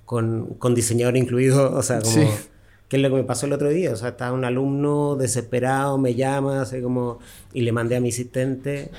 con, 0.06 0.58
diseñador 0.76 1.18
incluido, 1.18 1.74
o 1.76 1.82
sea, 1.82 2.02
como... 2.02 2.30
¿Qué 2.88 2.98
es 2.98 3.02
lo 3.02 3.10
que 3.10 3.16
me 3.16 3.24
pasó 3.24 3.48
el 3.48 3.54
otro 3.54 3.70
día? 3.70 3.92
O 3.92 3.96
sea, 3.96 4.10
estaba 4.10 4.32
un 4.32 4.46
alumno 4.46 5.16
desesperado, 5.16 5.98
me 5.98 6.14
llama, 6.14 6.62
así 6.62 6.82
como, 6.84 7.18
y 7.52 7.62
le 7.62 7.72
mandé 7.72 7.96
a 7.96 8.00
mi 8.00 8.10
asistente 8.10 8.92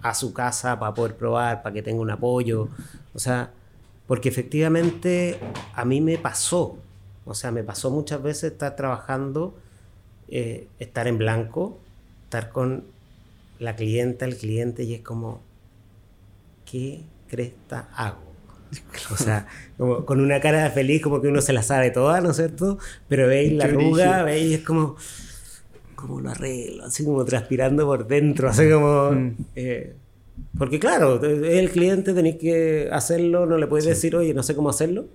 a 0.00 0.14
su 0.14 0.32
casa 0.32 0.78
para 0.78 0.94
poder 0.94 1.16
probar, 1.16 1.62
para 1.62 1.72
que 1.72 1.82
tenga 1.82 2.00
un 2.00 2.10
apoyo. 2.10 2.68
O 3.14 3.18
sea, 3.18 3.50
porque 4.06 4.28
efectivamente 4.28 5.40
a 5.74 5.84
mí 5.84 6.00
me 6.00 6.18
pasó, 6.18 6.78
o 7.24 7.34
sea, 7.34 7.50
me 7.50 7.64
pasó 7.64 7.90
muchas 7.90 8.22
veces 8.22 8.52
estar 8.52 8.76
trabajando 8.76 9.54
eh, 10.28 10.68
estar 10.78 11.08
en 11.08 11.18
blanco, 11.18 11.80
estar 12.24 12.50
con 12.50 12.84
la 13.58 13.76
clienta, 13.76 14.24
el 14.24 14.36
cliente, 14.36 14.84
y 14.84 14.94
es 14.94 15.00
como, 15.02 15.40
¿qué 16.64 17.02
cresta 17.28 17.88
hago? 17.94 18.32
O 19.10 19.16
sea, 19.16 19.46
como 19.76 20.04
con 20.06 20.20
una 20.20 20.40
cara 20.40 20.70
feliz, 20.70 21.02
como 21.02 21.20
que 21.20 21.28
uno 21.28 21.42
se 21.42 21.52
la 21.52 21.62
sabe 21.62 21.90
toda, 21.90 22.20
¿no 22.20 22.30
es 22.30 22.36
cierto? 22.36 22.78
Pero 23.08 23.28
veis 23.28 23.52
la 23.52 23.64
arruga, 23.64 24.22
veis, 24.22 24.60
es 24.60 24.64
como, 24.64 24.96
como 25.94 26.20
lo 26.20 26.30
arreglo, 26.30 26.84
así 26.84 27.04
como 27.04 27.24
transpirando 27.24 27.84
por 27.84 28.06
dentro, 28.06 28.48
así 28.48 28.70
como. 28.70 29.12
Mm. 29.12 29.36
Eh, 29.54 29.94
porque 30.56 30.78
claro, 30.78 31.22
el 31.22 31.70
cliente, 31.70 32.14
tenéis 32.14 32.36
que 32.36 32.88
hacerlo, 32.90 33.44
no 33.44 33.58
le 33.58 33.66
puedes 33.66 33.84
decir, 33.84 34.16
oye, 34.16 34.32
no 34.32 34.42
sé 34.42 34.56
cómo 34.56 34.70
hacerlo. 34.70 35.06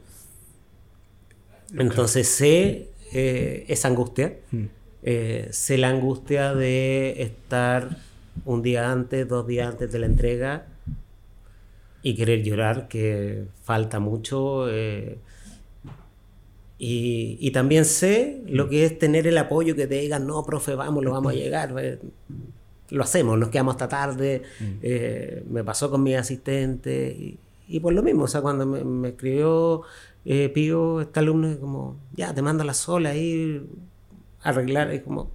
Entonces 1.76 2.28
sé 2.28 2.90
eh, 3.12 3.66
esa 3.68 3.88
angustia. 3.88 4.36
Mm 4.52 4.77
eh, 5.04 5.48
sé 5.52 5.78
la 5.78 5.90
angustia 5.90 6.54
de 6.54 7.22
estar 7.22 7.98
un 8.46 8.62
día 8.62 8.92
antes, 8.92 9.28
dos 9.28 9.48
días 9.48 9.68
antes 9.68 9.92
de 9.92 10.00
la 10.00 10.06
entrega 10.06 10.66
y 12.08 12.16
querer 12.16 12.42
llorar, 12.44 12.88
que 12.88 13.48
falta 13.64 14.00
mucho. 14.00 14.70
Eh, 14.70 15.18
y, 16.80 17.52
también 17.52 17.86
sé 17.86 18.44
lo 18.48 18.70
que 18.70 18.86
es 18.86 18.98
tener 18.98 19.28
el 19.28 19.38
apoyo 19.38 19.76
que 19.76 19.88
te 19.88 19.96
digan, 19.96 20.28
no, 20.28 20.46
profe, 20.46 20.76
vamos, 20.76 21.04
lo 21.04 21.12
vamos 21.12 21.34
a 21.34 21.36
llegar. 21.36 21.76
Eh, 21.80 22.00
lo 22.90 23.04
hacemos, 23.04 23.38
nos 23.38 23.50
quedamos 23.50 23.74
hasta 23.74 23.90
tarde. 23.90 24.44
Mm. 24.60 24.66
Eh, 24.82 25.44
me 25.50 25.64
pasó 25.66 25.90
con 25.92 26.04
mi 26.04 26.16
asistente. 26.16 27.38
Y, 27.68 27.80
por 27.82 27.92
lo 27.94 28.04
mismo, 28.04 28.24
o 28.24 28.28
sea, 28.28 28.42
cuando 28.42 28.66
me, 28.66 29.10
escribió 29.10 29.82
Pío, 30.24 31.02
este 31.02 31.20
alumno, 31.20 31.60
como, 31.60 31.98
ya, 32.16 32.34
te 32.34 32.42
manda 32.42 32.64
la 32.64 32.74
sola 32.74 33.10
ahí, 33.10 33.62
arreglar, 34.42 34.92
es 34.92 35.04
como, 35.04 35.32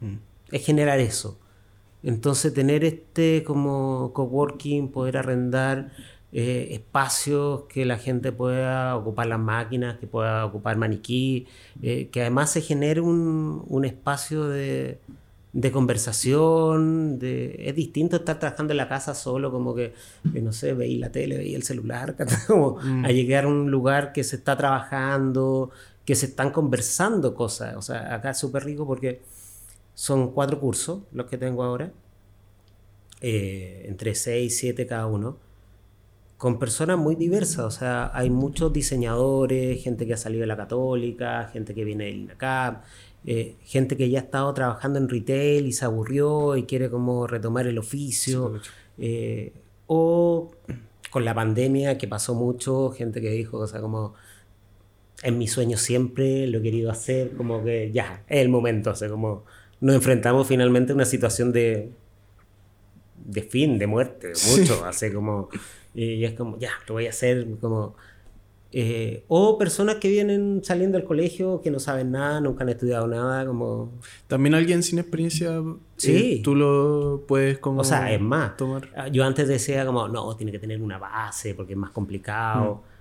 mm. 0.00 0.16
es 0.50 0.64
generar 0.64 1.00
eso. 1.00 1.38
Entonces 2.02 2.52
tener 2.52 2.84
este 2.84 3.42
como 3.44 4.12
coworking, 4.12 4.88
poder 4.88 5.16
arrendar 5.16 5.92
eh, 6.32 6.68
espacios 6.72 7.62
que 7.68 7.84
la 7.84 7.96
gente 7.96 8.32
pueda 8.32 8.96
ocupar 8.96 9.26
las 9.26 9.38
máquinas, 9.38 9.98
que 9.98 10.06
pueda 10.06 10.44
ocupar 10.44 10.76
maniquí, 10.76 11.46
eh, 11.80 12.08
que 12.12 12.22
además 12.22 12.50
se 12.50 12.60
genere 12.60 13.00
un, 13.00 13.64
un 13.66 13.84
espacio 13.84 14.48
de, 14.48 14.98
de 15.54 15.70
conversación, 15.70 17.20
de, 17.20 17.54
es 17.60 17.76
distinto 17.76 18.16
estar 18.16 18.40
trabajando 18.40 18.72
en 18.72 18.78
la 18.78 18.88
casa 18.88 19.14
solo, 19.14 19.52
como 19.52 19.72
que, 19.72 19.94
no 20.24 20.52
sé, 20.52 20.74
veis 20.74 20.98
la 20.98 21.12
tele, 21.12 21.36
veis 21.36 21.54
el 21.54 21.62
celular, 21.62 22.16
como 22.48 22.78
mm. 22.82 23.04
a 23.04 23.08
llegar 23.12 23.44
a 23.44 23.48
un 23.48 23.70
lugar 23.70 24.12
que 24.12 24.24
se 24.24 24.34
está 24.34 24.56
trabajando, 24.56 25.70
que 26.04 26.14
se 26.14 26.26
están 26.26 26.50
conversando 26.50 27.34
cosas. 27.34 27.76
O 27.76 27.82
sea, 27.82 28.14
acá 28.14 28.30
es 28.30 28.38
súper 28.38 28.64
rico 28.64 28.86
porque 28.86 29.22
son 29.94 30.32
cuatro 30.32 30.60
cursos 30.60 31.02
los 31.12 31.26
que 31.26 31.38
tengo 31.38 31.62
ahora, 31.62 31.92
eh, 33.20 33.86
entre 33.88 34.14
seis, 34.14 34.58
siete 34.58 34.86
cada 34.86 35.06
uno, 35.06 35.38
con 36.36 36.58
personas 36.58 36.98
muy 36.98 37.16
diversas. 37.16 37.64
O 37.64 37.70
sea, 37.70 38.10
hay 38.14 38.30
muchos 38.30 38.72
diseñadores, 38.72 39.82
gente 39.82 40.06
que 40.06 40.14
ha 40.14 40.16
salido 40.16 40.42
de 40.42 40.46
la 40.48 40.56
católica, 40.56 41.48
gente 41.52 41.74
que 41.74 41.84
viene 41.84 42.04
del 42.06 42.16
INACAP, 42.16 42.84
eh, 43.26 43.56
gente 43.62 43.96
que 43.96 44.10
ya 44.10 44.20
ha 44.20 44.22
estado 44.24 44.52
trabajando 44.52 44.98
en 44.98 45.08
retail 45.08 45.66
y 45.66 45.72
se 45.72 45.84
aburrió 45.86 46.56
y 46.56 46.64
quiere 46.64 46.90
como 46.90 47.26
retomar 47.26 47.66
el 47.66 47.78
oficio. 47.78 48.60
Eh, 48.98 49.52
o 49.86 50.50
con 51.10 51.24
la 51.24 51.34
pandemia 51.34 51.96
que 51.98 52.08
pasó 52.08 52.34
mucho, 52.34 52.90
gente 52.90 53.20
que 53.20 53.30
dijo, 53.30 53.58
o 53.58 53.66
sea, 53.66 53.80
como 53.80 54.14
en 55.22 55.38
mi 55.38 55.48
sueño 55.48 55.76
siempre, 55.76 56.46
lo 56.46 56.58
he 56.58 56.62
querido 56.62 56.90
hacer, 56.90 57.32
como 57.36 57.62
que 57.64 57.90
ya, 57.92 58.24
es 58.28 58.40
el 58.40 58.48
momento, 58.48 58.90
o 58.90 58.94
sea, 58.94 59.08
como 59.08 59.44
nos 59.80 59.94
enfrentamos 59.94 60.46
finalmente 60.46 60.92
a 60.92 60.94
una 60.94 61.04
situación 61.04 61.52
de, 61.52 61.90
de 63.24 63.42
fin, 63.42 63.78
de 63.78 63.86
muerte, 63.86 64.32
mucho, 64.50 64.84
así 64.84 65.12
como, 65.12 65.48
y 65.94 66.24
es 66.24 66.34
como, 66.34 66.58
ya, 66.58 66.70
lo 66.88 66.94
voy 66.94 67.06
a 67.06 67.10
hacer, 67.10 67.46
como... 67.60 67.94
Eh, 68.76 69.24
o 69.28 69.56
personas 69.56 69.96
que 69.96 70.08
vienen 70.08 70.60
saliendo 70.64 70.98
del 70.98 71.06
colegio 71.06 71.60
que 71.60 71.70
no 71.70 71.78
saben 71.78 72.10
nada, 72.10 72.40
nunca 72.40 72.64
han 72.64 72.70
estudiado 72.70 73.06
nada, 73.06 73.46
como... 73.46 73.92
También 74.26 74.52
alguien 74.56 74.82
sin 74.82 74.98
experiencia, 74.98 75.58
eh, 75.58 75.76
sí. 75.96 76.40
tú 76.42 76.56
lo 76.56 77.24
puedes 77.28 77.58
como... 77.58 77.82
O 77.82 77.84
sea, 77.84 78.12
es 78.12 78.20
más, 78.20 78.56
tomar. 78.56 78.90
yo 79.12 79.24
antes 79.24 79.46
decía 79.46 79.86
como, 79.86 80.08
no, 80.08 80.34
tiene 80.34 80.50
que 80.50 80.58
tener 80.58 80.82
una 80.82 80.98
base 80.98 81.54
porque 81.54 81.74
es 81.74 81.78
más 81.78 81.90
complicado. 81.90 82.82
Mm. 82.82 82.93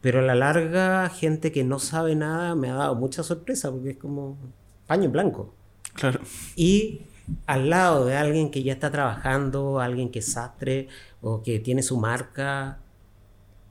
Pero 0.00 0.20
a 0.20 0.22
la 0.22 0.34
larga, 0.34 1.08
gente 1.10 1.52
que 1.52 1.62
no 1.64 1.78
sabe 1.78 2.14
nada 2.16 2.54
me 2.54 2.70
ha 2.70 2.74
dado 2.74 2.94
mucha 2.94 3.22
sorpresa 3.22 3.70
porque 3.70 3.90
es 3.90 3.96
como 3.98 4.38
paño 4.86 5.04
en 5.04 5.12
blanco. 5.12 5.54
Claro. 5.92 6.20
Y 6.56 7.02
al 7.46 7.70
lado 7.70 8.06
de 8.06 8.16
alguien 8.16 8.50
que 8.50 8.62
ya 8.62 8.72
está 8.72 8.90
trabajando, 8.90 9.80
alguien 9.80 10.10
que 10.10 10.20
es 10.20 10.32
sastre 10.32 10.88
o 11.20 11.42
que 11.42 11.60
tiene 11.60 11.82
su 11.82 11.98
marca, 11.98 12.78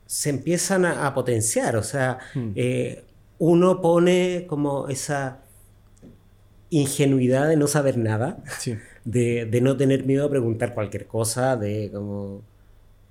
se 0.06 0.30
empiezan 0.30 0.86
a, 0.86 1.14
potenciar. 1.14 1.76
O 1.76 1.84
sea, 1.84 2.20
hmm. 2.36 2.52
eh, 2.56 3.04
uno 3.40 3.82
pone 3.82 4.46
como 4.48 4.88
esa 4.88 5.40
ingenuidad 6.70 7.48
de 7.48 7.58
no 7.58 7.68
saber 7.68 7.98
nada, 7.98 8.44
de, 9.06 9.60
no 9.62 9.78
tener 9.78 10.06
miedo 10.06 10.26
a 10.26 10.30
preguntar 10.30 10.76
cualquier 10.76 11.08
cosa, 11.08 11.56
de 11.58 11.90
como 11.92 12.44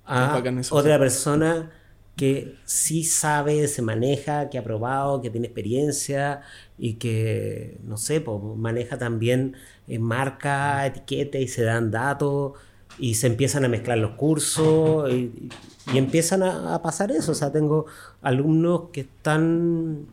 a 0.05 0.41
otra 0.71 0.97
persona 0.97 1.71
que 2.19 2.57
sí 2.65 3.05
sabe, 3.05 3.65
se 3.69 3.81
maneja, 3.81 4.49
que 4.49 4.57
ha 4.57 4.63
probado, 4.63 5.21
que 5.21 5.29
tiene 5.29 5.47
experiencia 5.47 6.41
y 6.77 6.95
que, 6.95 7.79
no 7.85 7.95
sé, 7.95 8.19
pues, 8.19 8.37
maneja 8.57 8.97
también 8.97 9.55
eh, 9.87 9.99
marca, 9.99 10.85
etiqueta 10.85 11.37
y 11.37 11.47
se 11.47 11.63
dan 11.63 11.91
datos 11.91 12.57
y 12.97 13.15
se 13.15 13.27
empiezan 13.27 13.63
a 13.63 13.69
mezclar 13.69 13.99
los 13.99 14.15
cursos 14.17 15.09
y, 15.13 15.49
empiezan 15.95 16.43
a, 16.43 16.81
pasar 16.81 17.09
eso. 17.11 17.31
O 17.31 17.35
sea, 17.35 17.53
tengo 17.53 17.85
alumnos 18.21 18.89
que 18.91 19.01
están 19.01 20.07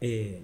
eh, 0.00 0.42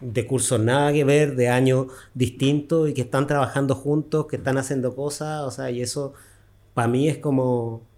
de 0.00 0.26
cursos 0.26 0.58
nada 0.58 0.90
que 0.90 1.04
ver, 1.04 1.36
de 1.36 1.50
años 1.50 1.88
distintos 2.14 2.88
y 2.88 2.94
que 2.94 3.02
están 3.02 3.26
trabajando 3.26 3.74
juntos, 3.74 4.26
que 4.26 4.36
están 4.36 4.56
haciendo 4.56 4.96
cosas, 4.96 5.42
o 5.42 5.50
sea, 5.50 5.70
y 5.70 5.82
eso 5.82 6.14
para 6.72 6.88
mí 6.88 7.08
es 7.10 7.18
como 7.18 7.89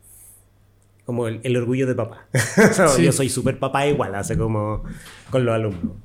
como 1.05 1.27
el, 1.27 1.57
orgullo 1.57 1.87
de 1.87 1.95
papá. 1.95 2.29
Yo 3.01 3.13
soy 3.13 3.29
súper 3.29 3.59
papá 3.59 3.87
igual, 3.87 4.15
hace 4.15 4.37
como 4.37 4.85
con 5.31 5.45
los 5.45 5.55
alumnos. 5.55 5.97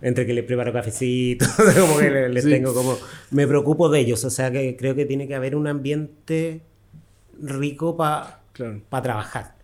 Entre 0.00 0.26
que 0.26 0.32
les 0.32 0.44
preparo 0.44 0.72
cafecito, 0.72 1.46
como 1.80 1.98
que 1.98 2.28
les, 2.28 2.44
tengo 2.44 2.72
como... 2.72 2.96
Me 3.30 3.46
preocupo 3.46 3.88
de 3.88 4.00
ellos, 4.00 4.24
o 4.24 4.30
sea 4.30 4.52
que 4.52 4.76
creo 4.76 4.94
que 4.94 5.06
tiene 5.06 5.26
que 5.26 5.34
haber 5.34 5.56
un 5.56 5.66
ambiente 5.66 6.60
rico 7.40 7.96
para 7.96 8.42
trabajar. 9.02 9.56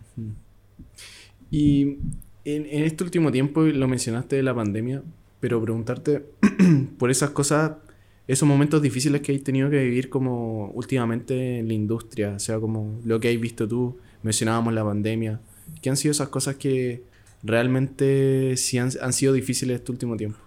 Y 1.51 1.99
en, 2.43 2.65
en, 2.65 2.83
este 2.83 3.03
último 3.03 3.31
tiempo, 3.31 3.61
lo 3.61 3.87
mencionaste 3.87 4.35
de 4.35 4.43
la 4.43 4.53
pandemia, 4.53 5.03
pero 5.39 5.61
preguntarte 5.61 6.25
por 6.97 7.11
esas 7.11 7.29
cosas, 7.29 7.73
esos 8.27 8.47
momentos 8.47 8.81
difíciles 8.81 9.21
que 9.21 9.31
hay 9.31 9.39
tenido 9.39 9.69
que 9.69 9.81
vivir 9.81 10.09
como 10.09 10.71
últimamente 10.71 11.59
en 11.59 11.67
la 11.67 11.73
industria, 11.73 12.33
o 12.35 12.39
sea, 12.39 12.59
como 12.59 12.99
lo 13.05 13.19
que 13.19 13.29
has 13.29 13.39
visto 13.39 13.67
tú, 13.67 13.97
mencionábamos 14.25 14.73
la 14.73 14.83
pandemia. 14.83 15.39
¿Qué 15.81 15.89
han 15.91 15.97
sido 15.97 16.11
esas 16.11 16.29
cosas 16.29 16.55
que 16.55 17.03
realmente 17.43 18.57
sí 18.57 18.79
han, 18.79 19.13
sido 19.13 19.33
difíciles 19.33 19.79
este 19.79 19.91
último 19.91 20.17
tiempo? 20.17 20.39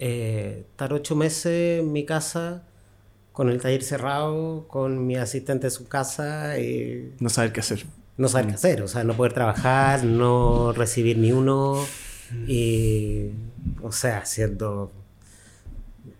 Eh, 0.00 0.64
estar 0.70 0.92
ocho 0.92 1.14
meses 1.14 1.80
en 1.80 1.92
mi 1.92 2.04
casa, 2.04 2.64
con 3.32 3.48
el 3.48 3.60
taller 3.60 3.84
cerrado, 3.84 4.66
con 4.66 5.06
mi 5.06 5.16
asistente 5.16 5.68
en 5.68 5.70
su 5.70 5.86
casa. 5.86 6.58
Y 6.58 7.12
no 7.20 7.28
saber 7.28 7.52
qué 7.52 7.60
hacer. 7.60 7.86
No 8.16 8.28
saber 8.28 8.46
qué 8.46 8.52
mm. 8.52 8.56
hacer, 8.56 8.82
o 8.82 8.88
sea, 8.88 9.04
no 9.04 9.16
poder 9.16 9.34
trabajar, 9.34 10.02
no 10.02 10.72
recibir 10.72 11.16
ni 11.16 11.30
uno. 11.30 11.76
Y, 12.48 13.30
o 13.82 13.92
sea, 13.92 14.18
haciendo 14.18 14.90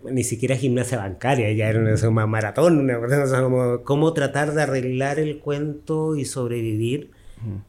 ni 0.09 0.23
siquiera 0.23 0.55
gimnasia 0.55 0.97
bancaria, 0.97 1.51
ya 1.51 1.69
era 1.69 1.79
una, 1.79 2.27
maratón, 2.27 2.77
una, 2.77 2.97
o 2.97 3.41
como 3.43 3.83
cómo 3.83 4.13
tratar 4.13 4.53
de 4.53 4.63
arreglar 4.63 5.19
el 5.19 5.39
cuento 5.39 6.15
y 6.15 6.25
sobrevivir. 6.25 7.11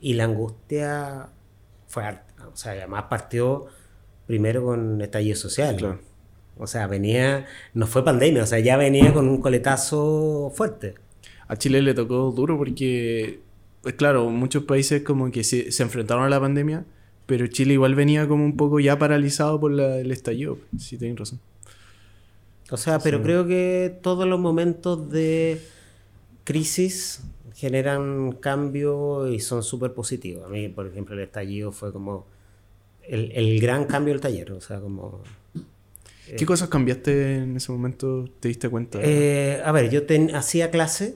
Y 0.00 0.14
la 0.14 0.24
angustia 0.24 1.30
fue 1.86 2.04
O 2.52 2.56
sea, 2.56 2.72
además 2.72 3.04
partió 3.08 3.66
primero 4.26 4.64
con 4.64 5.00
estallido 5.00 5.36
social. 5.36 5.98
O 6.58 6.66
sea, 6.66 6.86
venía, 6.86 7.46
no 7.72 7.86
fue 7.86 8.04
pandemia, 8.04 8.42
o 8.42 8.46
sea, 8.46 8.60
ya 8.60 8.76
venía 8.76 9.12
con 9.14 9.28
un 9.28 9.40
coletazo 9.40 10.52
fuerte. 10.54 10.94
A 11.48 11.56
Chile 11.56 11.80
le 11.80 11.94
tocó 11.94 12.30
duro 12.30 12.58
porque, 12.58 13.40
pues 13.82 13.94
claro, 13.94 14.28
muchos 14.28 14.64
países 14.64 15.02
como 15.02 15.30
que 15.30 15.44
se, 15.44 15.72
se 15.72 15.82
enfrentaron 15.82 16.24
a 16.24 16.28
la 16.28 16.40
pandemia, 16.40 16.84
pero 17.26 17.46
Chile 17.46 17.72
igual 17.74 17.94
venía 17.94 18.28
como 18.28 18.44
un 18.44 18.56
poco 18.56 18.80
ya 18.80 18.98
paralizado 18.98 19.58
por 19.58 19.72
el 19.72 20.10
estallido, 20.10 20.58
si 20.78 20.98
tienen 20.98 21.16
razón. 21.16 21.40
O 22.72 22.76
sea, 22.76 22.98
pero 22.98 23.22
creo 23.22 23.46
que 23.46 23.98
todos 24.02 24.26
los 24.26 24.40
momentos 24.40 25.10
de 25.10 25.60
crisis 26.44 27.22
generan 27.54 28.32
cambio 28.32 29.28
y 29.28 29.40
son 29.40 29.62
súper 29.62 29.92
positivos. 29.92 30.46
A 30.46 30.48
mí, 30.48 30.68
por 30.68 30.86
ejemplo, 30.86 31.14
el 31.14 31.20
estallido 31.20 31.70
fue 31.70 31.92
como 31.92 32.26
el, 33.06 33.60
gran 33.60 33.84
cambio 33.84 34.14
del 34.14 34.20
taller. 34.20 34.52
O 34.52 34.60
sea, 34.60 34.80
como... 34.80 35.20
¿Qué 36.36 36.46
cosas 36.46 36.70
cambiaste 36.70 37.36
en 37.36 37.56
ese 37.56 37.70
momento? 37.72 38.24
¿Te 38.40 38.48
diste 38.48 38.70
cuenta? 38.70 38.98
Eh, 39.02 39.60
a 39.62 39.70
ver, 39.70 39.90
yo 39.90 40.00
hacía 40.34 40.70
clase, 40.70 41.14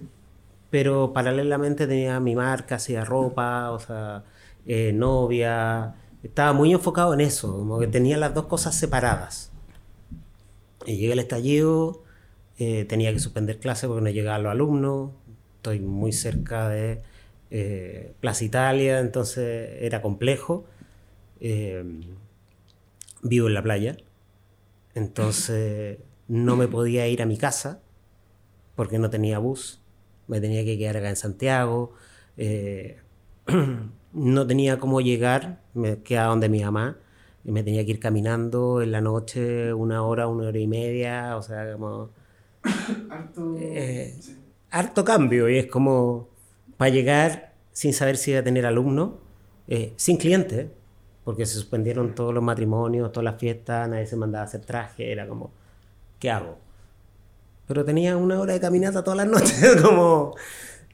pero 0.69 1.13
paralelamente 1.15 1.87
tenía 1.87 2.21
mi 2.21 2.35
marca, 2.35 2.75
hacía 2.75 3.05
ropa, 3.05 3.71
o 3.71 3.79
sea, 3.79 4.25
eh, 4.67 4.93
novia. 4.93 5.95
Estaba 6.23 6.53
muy 6.53 6.73
enfocado 6.73 7.15
en 7.15 7.23
eso, 7.23 7.51
como 7.57 7.79
que 7.79 7.87
tenía 7.87 8.19
las 8.19 8.35
dos 8.35 8.45
cosas 8.45 8.75
separadas. 8.75 9.53
Y 10.87 10.97
llega 10.97 11.15
el 11.15 11.19
estallido, 11.19 12.05
eh, 12.59 12.85
tenía 12.85 13.13
que 13.13 13.19
suspender 13.19 13.59
clases 13.59 13.89
porque 13.89 14.03
no 14.03 14.11
llegaban 14.11 14.45
los 14.45 14.53
alumnos, 14.53 15.11
estoy 15.57 15.81
muy 15.81 16.13
cerca 16.13 16.69
de 16.69 17.03
eh, 17.51 18.15
Plaza 18.21 18.45
Italia, 18.45 19.01
entonces 19.01 19.71
era 19.81 20.01
complejo. 20.01 20.65
Eh, 21.41 21.85
vivo 23.23 23.49
en 23.49 23.55
la 23.55 23.63
playa, 23.63 23.97
entonces 24.95 25.99
no 26.29 26.57
me 26.57 26.69
podía 26.69 27.09
ir 27.09 27.21
a 27.21 27.27
mi 27.27 27.37
casa 27.37 27.81
porque 28.77 28.99
no 28.99 29.11
tenía 29.11 29.39
bus, 29.39 29.81
me 30.29 30.41
tenía 30.41 30.65
que 30.65 30.79
quedar 30.79 30.99
acá 30.99 31.09
en 31.09 31.17
Santiago, 31.17 31.93
no 34.13 34.47
tenía 34.47 34.79
cómo 34.79 35.01
llegar, 35.01 35.61
me 35.75 35.99
quedaba 36.03 36.29
donde 36.29 36.49
mi 36.49 36.63
mamá, 36.63 36.99
y 37.47 37.53
me 37.53 37.63
tenía 37.63 37.85
que 37.85 37.93
ir 37.93 38.01
caminando 38.01 38.83
en 38.83 38.91
la 38.91 39.01
noche 39.01 39.73
una 39.73 40.03
hora, 40.03 40.27
una 40.27 40.49
hora 40.49 40.59
y 40.59 40.67
media, 40.67 41.37
o 41.37 41.43
sea, 41.43 41.73
como... 41.75 42.11
harto, 43.09 43.57
eh, 43.57 44.19
harto 44.69 45.05
cambio 45.05 45.49
y 45.49 45.59
es 45.59 45.67
como 45.69 46.29
para 46.77 46.91
llegar 46.91 47.55
sin 47.71 47.93
saber 47.93 48.17
si 48.17 48.33
iba 48.33 48.41
a 48.41 48.43
tener 48.43 48.67
alumnos, 48.67 49.13
eh, 49.69 49.93
sin 49.95 50.17
clientes, 50.17 50.67
porque 51.23 51.47
se 51.47 51.55
suspendieron 51.55 52.17
todos 52.17 52.35
los 52.35 52.43
matrimonios, 52.43 53.13
todas 53.13 53.27
las 53.27 53.39
fiestas, 53.39 53.89
nadie 53.89 54.07
se 54.09 54.17
mandaba 54.17 54.43
a 54.43 54.47
hacer 54.49 54.63
traje, 54.63 55.13
era 55.13 55.29
como, 55.29 55.53
¿qué 56.19 56.31
hago? 56.31 56.59
Pero 57.69 57.85
tenía 57.85 58.17
una 58.17 58.41
hora 58.41 58.55
de 58.55 58.61
caminata 58.61 59.05
todas 59.05 59.19
las 59.19 59.29
noches, 59.29 59.77
como, 59.83 60.35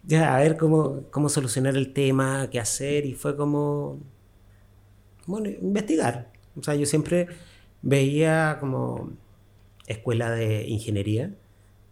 ya, 0.04 0.36
a 0.36 0.40
ver 0.40 0.58
cómo, 0.58 1.04
cómo 1.10 1.30
solucionar 1.30 1.78
el 1.78 1.94
tema, 1.94 2.48
qué 2.50 2.60
hacer, 2.60 3.06
y 3.06 3.14
fue 3.14 3.38
como, 3.38 4.00
bueno, 5.26 5.48
investigar. 5.48 6.32
O 6.56 6.62
sea, 6.62 6.74
yo 6.74 6.86
siempre 6.86 7.28
veía 7.82 8.58
como 8.60 9.12
escuela 9.86 10.30
de 10.30 10.68
ingeniería, 10.68 11.34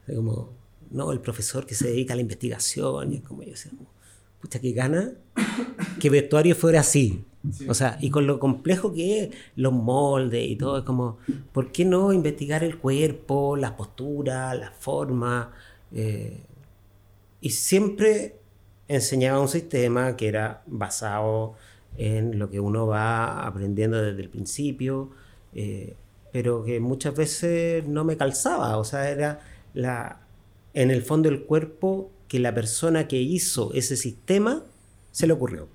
como, 0.07 0.51
no, 0.91 1.13
el 1.13 1.21
profesor 1.21 1.67
que 1.67 1.75
se 1.75 1.89
dedica 1.89 2.15
a 2.15 2.17
la 2.17 2.23
investigación, 2.23 3.13
y 3.13 3.17
es 3.17 3.23
como 3.23 3.43
yo 3.43 3.51
decía, 3.51 3.73
pucha, 4.41 4.59
qué 4.61 4.73
gana 4.73 5.13
que 6.01 6.11
vestuario 6.11 6.55
fuera 6.55 6.81
así. 6.81 7.25
O 7.69 7.75
sea, 7.75 7.97
y 8.01 8.11
con 8.11 8.27
lo 8.27 8.39
complejo 8.39 8.93
que 8.93 9.25
es 9.25 9.31
los 9.57 9.73
moldes 9.73 10.47
y 10.47 10.57
todo, 10.57 10.79
es 10.79 10.85
como, 10.85 11.19
¿por 11.53 11.73
qué 11.73 11.87
no 11.87 12.13
investigar 12.13 12.63
el 12.63 12.79
cuerpo, 12.79 13.57
las 13.57 13.73
posturas, 13.73 14.59
la 14.59 14.71
forma? 14.73 15.53
Eh, 15.93 16.43
y 17.41 17.51
siempre 17.51 18.37
enseñaba 18.89 19.41
un 19.41 19.49
sistema 19.49 20.17
que 20.17 20.29
era 20.29 20.63
basado 20.67 21.55
en 21.97 22.39
lo 22.39 22.51
que 22.51 22.61
uno 22.61 22.87
va 22.87 23.47
aprendiendo 23.47 24.01
desde 24.01 24.23
el 24.23 24.29
principio, 24.29 25.11
eh, 25.55 25.97
pero 26.33 26.65
que 26.65 26.81
muchas 26.81 27.15
veces 27.15 27.87
no 27.87 28.05
me 28.05 28.17
calzaba, 28.17 28.77
o 28.79 28.85
sea, 28.85 29.11
era 29.11 29.41
la, 29.75 30.21
en 30.75 30.91
el 30.91 31.03
fondo 31.03 31.29
del 31.29 31.43
cuerpo 31.45 32.11
que 32.29 32.39
la 32.39 32.55
persona 32.55 33.09
que 33.09 33.21
hizo 33.21 33.73
ese 33.75 33.97
sistema 33.97 34.63
se 35.11 35.27
le 35.27 35.33
ocurrió. 35.33 35.69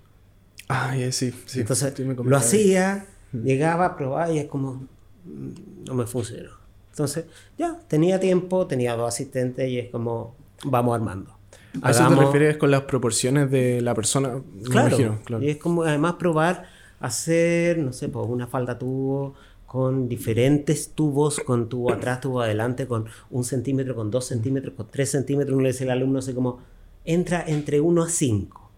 Ah, 0.69 0.95
sí, 1.11 1.33
sí. 1.45 1.59
Entonces 1.59 1.93
lo 1.99 2.37
hacía, 2.37 3.05
llegaba, 3.31 3.97
probaba 3.97 4.31
y 4.31 4.39
es 4.39 4.45
como, 4.45 4.87
mm, 5.25 5.85
no 5.85 5.93
me 5.93 6.05
funcionó. 6.05 6.51
Entonces, 6.91 7.25
ya, 7.57 7.77
tenía 7.87 8.19
tiempo, 8.19 8.67
tenía 8.67 8.95
dos 8.95 9.13
asistentes 9.13 9.69
y 9.69 9.79
es 9.79 9.91
como, 9.91 10.35
vamos 10.63 10.95
armando. 10.95 11.34
¿A 11.81 11.91
eso 11.91 12.07
te 12.07 12.15
refieres 12.15 12.57
con 12.57 12.71
las 12.71 12.81
proporciones 12.81 13.51
de 13.51 13.81
la 13.81 13.93
persona? 13.93 14.41
Claro, 14.63 15.19
Y 15.41 15.49
es 15.49 15.57
como 15.57 15.83
además 15.83 16.13
probar 16.13 16.65
hacer, 16.99 17.77
no 17.79 17.93
sé, 17.93 18.09
pues 18.09 18.25
una 18.27 18.47
falda 18.47 18.77
tubo 18.77 19.35
con 19.65 20.07
diferentes 20.07 20.91
tubos, 20.91 21.39
con 21.39 21.67
tubo 21.67 21.91
atrás, 21.91 22.21
tubo 22.21 22.41
adelante, 22.41 22.87
con 22.87 23.05
un 23.29 23.43
centímetro, 23.43 23.95
con 23.95 24.09
dos 24.09 24.25
centímetros, 24.25 24.73
con 24.75 24.87
tres 24.87 25.11
centímetros. 25.11 25.53
Uno 25.53 25.63
le 25.63 25.71
dice 25.71 25.83
al 25.83 25.91
alumno, 25.91 26.21
sé 26.21 26.33
como, 26.33 26.59
entra 27.03 27.43
entre 27.45 27.81
1 27.81 28.03
a 28.03 28.09
5. 28.09 28.71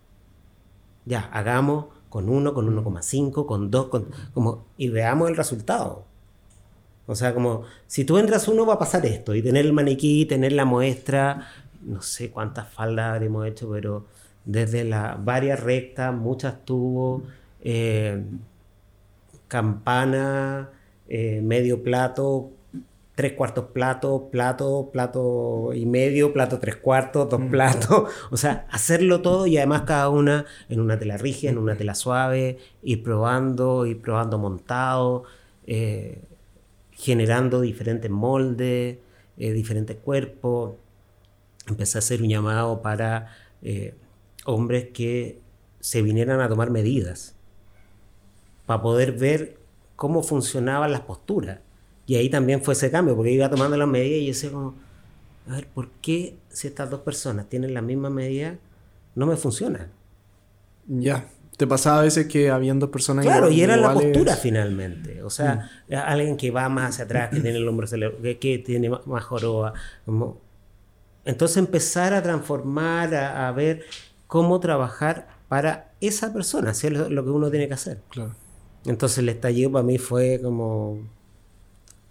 Ya, 1.05 1.29
hagamos 1.31 1.85
con 2.09 2.29
1, 2.29 2.53
con 2.53 2.75
1,5, 2.75 3.45
con 3.45 3.69
2, 3.69 3.87
con, 3.87 4.07
como, 4.33 4.65
y 4.77 4.89
veamos 4.89 5.29
el 5.29 5.37
resultado. 5.37 6.05
O 7.05 7.15
sea, 7.15 7.33
como 7.33 7.63
si 7.87 8.03
tú 8.03 8.17
entras 8.17 8.47
uno 8.49 8.65
va 8.65 8.73
a 8.73 8.79
pasar 8.79 9.05
esto 9.05 9.33
y 9.33 9.41
tener 9.41 9.65
el 9.65 9.71
maniquí, 9.71 10.25
tener 10.25 10.51
la 10.51 10.65
muestra, 10.65 11.47
no 11.81 12.01
sé 12.01 12.31
cuántas 12.31 12.67
faldas 12.69 13.13
habremos 13.13 13.47
hecho, 13.47 13.69
pero 13.71 14.05
desde 14.45 14.83
las 14.83 15.23
varias 15.23 15.59
rectas, 15.59 16.13
muchas 16.13 16.63
tubos, 16.65 17.23
eh, 17.61 18.23
campana, 19.47 20.69
eh, 21.07 21.41
medio 21.41 21.83
plato, 21.83 22.51
tres 23.17 23.33
cuartos 23.33 23.65
plato, 23.73 24.29
plato, 24.31 24.89
plato 24.93 25.71
y 25.73 25.87
medio, 25.87 26.33
plato 26.33 26.59
tres 26.59 26.75
cuartos, 26.75 27.27
dos 27.27 27.39
mm. 27.39 27.49
platos. 27.49 28.11
O 28.31 28.37
sea, 28.37 28.67
hacerlo 28.69 29.21
todo 29.23 29.47
y 29.47 29.57
además 29.57 29.81
cada 29.87 30.09
una 30.09 30.45
en 30.69 30.79
una 30.79 30.99
tela 30.99 31.17
rígida, 31.17 31.49
en 31.49 31.57
una 31.57 31.75
tela 31.75 31.95
suave, 31.95 32.59
ir 32.83 33.01
probando, 33.01 33.87
ir 33.87 33.99
probando 34.01 34.37
montado, 34.37 35.23
eh, 35.65 36.21
generando 36.91 37.61
diferentes 37.61 38.11
moldes, 38.11 38.99
eh, 39.37 39.51
diferentes 39.51 39.97
cuerpos. 39.97 40.75
Empecé 41.67 41.97
a 41.97 41.99
hacer 41.99 42.21
un 42.21 42.29
llamado 42.29 42.81
para 42.81 43.35
eh, 43.61 43.95
hombres 44.45 44.89
que 44.93 45.41
se 45.79 46.01
vinieran 46.01 46.41
a 46.41 46.49
tomar 46.49 46.69
medidas 46.69 47.35
para 48.65 48.81
poder 48.81 49.13
ver 49.13 49.57
cómo 49.95 50.23
funcionaban 50.23 50.91
las 50.91 51.01
posturas 51.01 51.59
y 52.07 52.15
ahí 52.15 52.29
también 52.29 52.63
fue 52.63 52.73
ese 52.73 52.89
cambio, 52.89 53.15
porque 53.15 53.31
iba 53.31 53.49
tomando 53.49 53.75
las 53.75 53.87
medidas 53.87 54.21
y 54.21 54.25
yo 54.25 54.33
decía 54.33 54.49
como, 54.49 54.75
a 55.49 55.55
ver, 55.55 55.67
¿por 55.67 55.89
qué 56.01 56.37
si 56.47 56.67
estas 56.67 56.89
dos 56.89 57.01
personas 57.01 57.49
tienen 57.49 57.73
la 57.73 57.81
misma 57.81 58.09
medida, 58.09 58.55
no 59.13 59.25
me 59.25 59.35
funciona? 59.35 59.89
Ya. 60.87 61.27
¿Te 61.57 61.67
pasaba 61.67 61.99
a 61.99 62.03
veces 62.03 62.27
que 62.27 62.49
habían 62.49 62.79
dos 62.79 62.91
personas 62.91 63.25
Claro, 63.25 63.51
y 63.51 63.61
era 63.61 63.75
la 63.75 63.93
postura 63.93 64.35
finalmente. 64.35 65.21
O 65.23 65.29
sea, 65.29 65.69
mm. 65.89 65.95
alguien 65.95 66.37
que 66.37 66.49
va 66.49 66.69
más 66.69 66.91
hacia 66.91 67.05
atrás, 67.05 67.29
que 67.29 67.41
tiene 67.41 67.57
el 67.57 67.67
hombro 67.67 67.87
que, 68.21 68.37
que 68.37 68.59
tiene 68.59 68.89
más 68.89 69.23
joroba. 69.23 69.73
Como... 70.05 70.39
Entonces 71.27 71.57
empezar 71.57 72.13
a 72.13 72.23
transformar, 72.23 73.13
a, 73.13 73.51
ver 73.51 73.83
cómo 74.27 74.59
trabajar 74.61 75.27
para 75.49 75.91
esa 75.99 76.33
persona, 76.33 76.71
hacer 76.71 76.93
lo, 76.93 77.23
que 77.23 77.29
uno 77.29 77.51
tiene 77.51 77.67
que 77.67 77.73
hacer. 77.73 77.99
Claro. 78.09 78.33
Entonces 78.85 79.17
el 79.17 79.29
estallido 79.29 79.71
para 79.71 79.83
mí 79.83 79.97
fue 79.97 80.39
como 80.41 80.99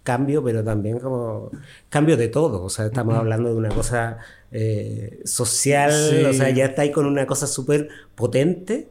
cambio, 0.03 0.43
pero 0.43 0.63
también 0.63 0.99
como 0.99 1.49
cambio 1.89 2.15
de 2.15 2.27
todo. 2.27 2.63
O 2.63 2.69
sea, 2.69 2.85
estamos 2.85 3.15
hablando 3.15 3.49
de 3.49 3.55
una 3.55 3.69
cosa 3.69 4.19
eh, 4.51 5.19
social, 5.25 5.91
o 6.27 6.33
sea, 6.33 6.51
ya 6.51 6.65
está 6.65 6.83
ahí 6.83 6.91
con 6.91 7.07
una 7.07 7.25
cosa 7.25 7.47
súper 7.47 7.89
potente, 8.13 8.87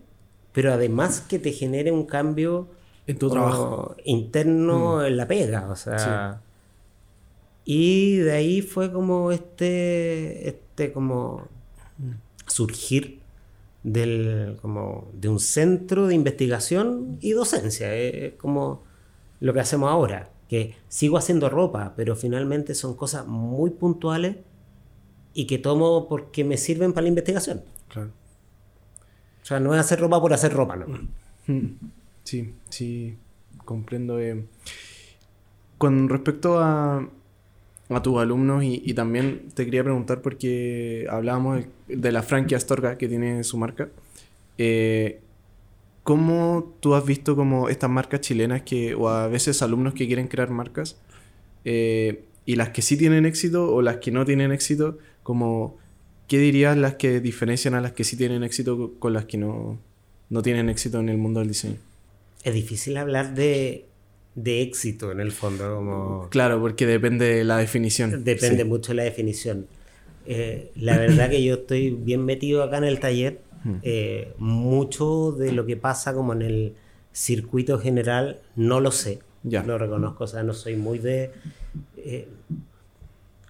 pero 0.52 0.72
además 0.72 1.20
que 1.20 1.38
te 1.38 1.52
genere 1.52 1.92
un 1.92 2.04
cambio 2.04 2.68
en 3.06 3.16
tu 3.16 3.30
trabajo 3.30 3.94
interno 4.04 4.96
mm. 4.96 5.04
en 5.04 5.16
la 5.16 5.28
pega, 5.28 5.70
o 5.70 5.76
sea. 5.76 6.40
Y 7.66 8.18
de 8.18 8.32
ahí 8.32 8.62
fue 8.62 8.92
como 8.92 9.32
este, 9.32 10.48
este 10.48 10.92
como 10.92 11.48
surgir 12.46 13.20
del, 13.82 14.56
como 14.62 15.10
de 15.12 15.28
un 15.28 15.40
centro 15.40 16.06
de 16.06 16.14
investigación 16.14 17.18
y 17.20 17.32
docencia, 17.32 17.92
es 17.94 18.34
como 18.34 18.84
lo 19.40 19.52
que 19.52 19.60
hacemos 19.60 19.90
ahora 19.90 20.30
que 20.48 20.76
sigo 20.88 21.18
haciendo 21.18 21.48
ropa, 21.48 21.94
pero 21.96 22.14
finalmente 22.14 22.74
son 22.74 22.94
cosas 22.94 23.26
muy 23.26 23.70
puntuales 23.70 24.36
y 25.34 25.46
que 25.46 25.58
tomo 25.58 26.08
porque 26.08 26.44
me 26.44 26.56
sirven 26.56 26.92
para 26.92 27.02
la 27.02 27.08
investigación. 27.08 27.64
Claro. 27.88 28.10
O 29.42 29.44
sea, 29.46 29.60
no 29.60 29.74
es 29.74 29.80
hacer 29.80 30.00
ropa 30.00 30.20
por 30.20 30.32
hacer 30.32 30.52
ropa, 30.52 30.76
¿no? 30.76 30.86
Sí, 32.24 32.54
sí, 32.68 33.16
comprendo. 33.64 34.18
Eh. 34.20 34.46
Con 35.78 36.08
respecto 36.08 36.58
a, 36.58 37.08
a 37.88 38.02
tus 38.02 38.18
alumnos 38.18 38.64
y, 38.64 38.94
también 38.94 39.48
te 39.54 39.64
quería 39.64 39.84
preguntar 39.84 40.20
porque 40.20 41.06
hablábamos 41.08 41.64
de, 41.86 42.12
la 42.12 42.22
franquia 42.22 42.56
Astorga 42.56 42.98
que 42.98 43.08
tiene 43.08 43.44
su 43.44 43.58
marca. 43.58 43.88
Eh, 44.58 45.20
¿Cómo 46.02 46.74
tú 46.80 46.94
has 46.94 47.04
visto 47.04 47.36
como 47.36 47.68
estas 47.68 47.90
marcas 47.90 48.20
chilenas 48.20 48.62
que, 48.62 48.94
o 48.94 49.08
a 49.08 49.28
veces 49.28 49.62
alumnos 49.62 49.94
que 49.94 50.06
quieren 50.06 50.28
crear 50.28 50.50
marcas, 50.50 50.96
eh, 51.64 52.24
y 52.44 52.54
las 52.54 52.70
que 52.70 52.80
sí 52.82 52.96
tienen 52.96 53.26
éxito 53.26 53.72
o 53.74 53.82
las 53.82 53.96
que 53.96 54.12
no 54.12 54.24
tienen 54.24 54.52
éxito, 54.52 54.98
como, 55.24 55.76
¿qué 56.28 56.38
dirías 56.38 56.76
las 56.76 56.94
que 56.94 57.20
diferencian 57.20 57.74
a 57.74 57.80
las 57.80 57.92
que 57.92 58.04
sí 58.04 58.16
tienen 58.16 58.44
éxito 58.44 58.94
con 59.00 59.12
las 59.12 59.24
que 59.24 59.36
no, 59.36 59.78
no 60.30 60.42
tienen 60.42 60.68
éxito 60.68 61.00
en 61.00 61.08
el 61.08 61.18
mundo 61.18 61.40
del 61.40 61.48
diseño? 61.48 61.76
Es 62.44 62.54
difícil 62.54 62.96
hablar 62.96 63.34
de, 63.34 63.86
de 64.36 64.62
éxito 64.62 65.10
en 65.10 65.18
el 65.18 65.32
fondo. 65.32 65.74
Como... 65.74 66.28
Claro, 66.30 66.60
porque 66.60 66.86
depende 66.86 67.26
de 67.26 67.44
la 67.44 67.56
definición. 67.56 68.22
Depende 68.22 68.64
mucho 68.64 68.92
de 68.92 68.96
la 68.96 69.02
definición. 69.02 69.66
Eh, 70.26 70.70
la 70.76 70.98
verdad 70.98 71.30
que 71.30 71.42
yo 71.42 71.54
estoy 71.54 71.90
bien 71.90 72.24
metido 72.24 72.62
acá 72.62 72.78
en 72.78 72.84
el 72.84 73.00
taller 73.00 73.40
eh, 73.82 74.32
mucho 74.38 75.32
de 75.32 75.52
lo 75.52 75.66
que 75.66 75.76
pasa 75.76 76.14
como 76.14 76.32
en 76.32 76.42
el 76.42 76.74
circuito 77.12 77.78
general 77.78 78.40
no 78.54 78.80
lo 78.80 78.92
sé. 78.92 79.20
Ya. 79.42 79.62
Lo 79.62 79.78
reconozco, 79.78 80.24
o 80.24 80.26
sea, 80.26 80.42
no 80.42 80.52
soy 80.52 80.76
muy 80.76 80.98
de... 80.98 81.30
Eh, 81.96 82.28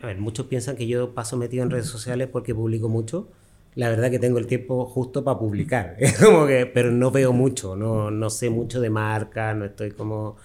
a 0.01 0.07
ver, 0.07 0.19
muchos 0.19 0.47
piensan 0.47 0.77
que 0.77 0.87
yo 0.87 1.15
paso 1.15 1.37
metido 1.37 1.63
en 1.65 1.71
redes 1.71 1.87
sociales 1.87 2.29
porque 2.31 2.55
publico 2.55 2.89
mucho. 2.89 3.29
La 3.75 3.89
verdad 3.89 4.11
que 4.11 4.19
tengo 4.19 4.39
el 4.39 4.47
tiempo 4.47 4.87
justo 4.87 5.25
para 5.25 5.39
publicar, 5.39 5.97
como 6.25 6.47
que, 6.47 6.67
pero 6.67 6.91
no 6.91 7.11
veo 7.11 7.33
mucho, 7.33 7.77
no, 7.77 8.11
no 8.11 8.31
sé 8.31 8.49
mucho 8.49 8.81
de 8.81 8.89
marca, 8.89 9.53
no 9.53 9.67
estoy 9.67 9.91
como 9.91 10.37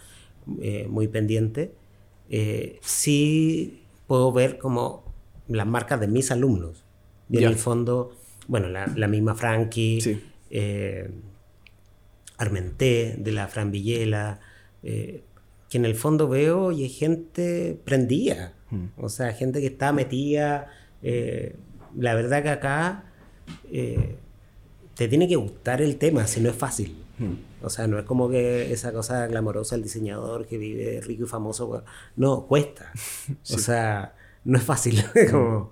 eh, 0.62 0.88
muy 0.90 1.08
pendiente. 1.08 1.74
sí 2.82 3.82
puedo 4.08 4.32
ver 4.32 4.58
como 4.58 5.04
las 5.48 5.68
marcas 5.68 6.00
de 6.00 6.08
mis 6.08 6.32
alumnos. 6.32 6.84
Y 7.30 7.38
en 7.38 7.46
el 7.46 7.56
fondo 7.56 8.12
bueno, 8.52 8.68
la, 8.68 9.08
misma 9.08 9.34
Frankie, 9.34 10.20
eh, 10.50 11.10
Armenté, 12.38 13.16
de 13.18 13.32
la 13.32 13.48
Fran 13.48 13.72
Villela, 13.72 14.42
eh, 14.84 15.24
que 15.70 15.78
en 15.78 15.86
el 15.86 15.96
fondo 15.96 16.28
veo 16.28 16.74
y 16.74 16.84
hay 16.84 16.90
gente 16.90 17.80
prendida, 17.86 18.54
hmm. 18.70 18.86
o 18.98 19.08
sea, 19.08 19.32
gente 19.32 19.62
que 19.62 19.68
está 19.68 19.94
metida. 19.94 20.68
Eh, 21.02 21.56
la 21.98 22.14
verdad 22.14 22.44
que 22.44 22.50
acá 22.50 23.06
te 23.72 25.08
tiene 25.08 25.30
que 25.30 25.38
gustar 25.38 25.82
el 25.82 25.96
tema, 25.96 26.28
si 26.28 26.42
no 26.42 26.50
es 26.50 26.56
fácil. 26.56 26.98
O 27.62 27.70
sea, 27.70 27.88
no 27.88 28.00
es 28.00 28.06
como 28.06 28.30
que 28.30 28.72
esa 28.72 28.92
cosa 28.92 29.28
glamorosa 29.28 29.76
del 29.76 29.84
diseñador 29.84 30.48
que 30.48 30.58
vive 30.58 31.02
rico 31.02 31.24
y 31.24 31.28
famoso. 31.28 31.84
No, 32.16 32.48
cuesta. 32.48 32.92
O 33.54 33.58
sea, 33.58 34.16
no 34.44 34.58
es 34.58 34.64
fácil. 34.64 35.04
como, 35.32 35.72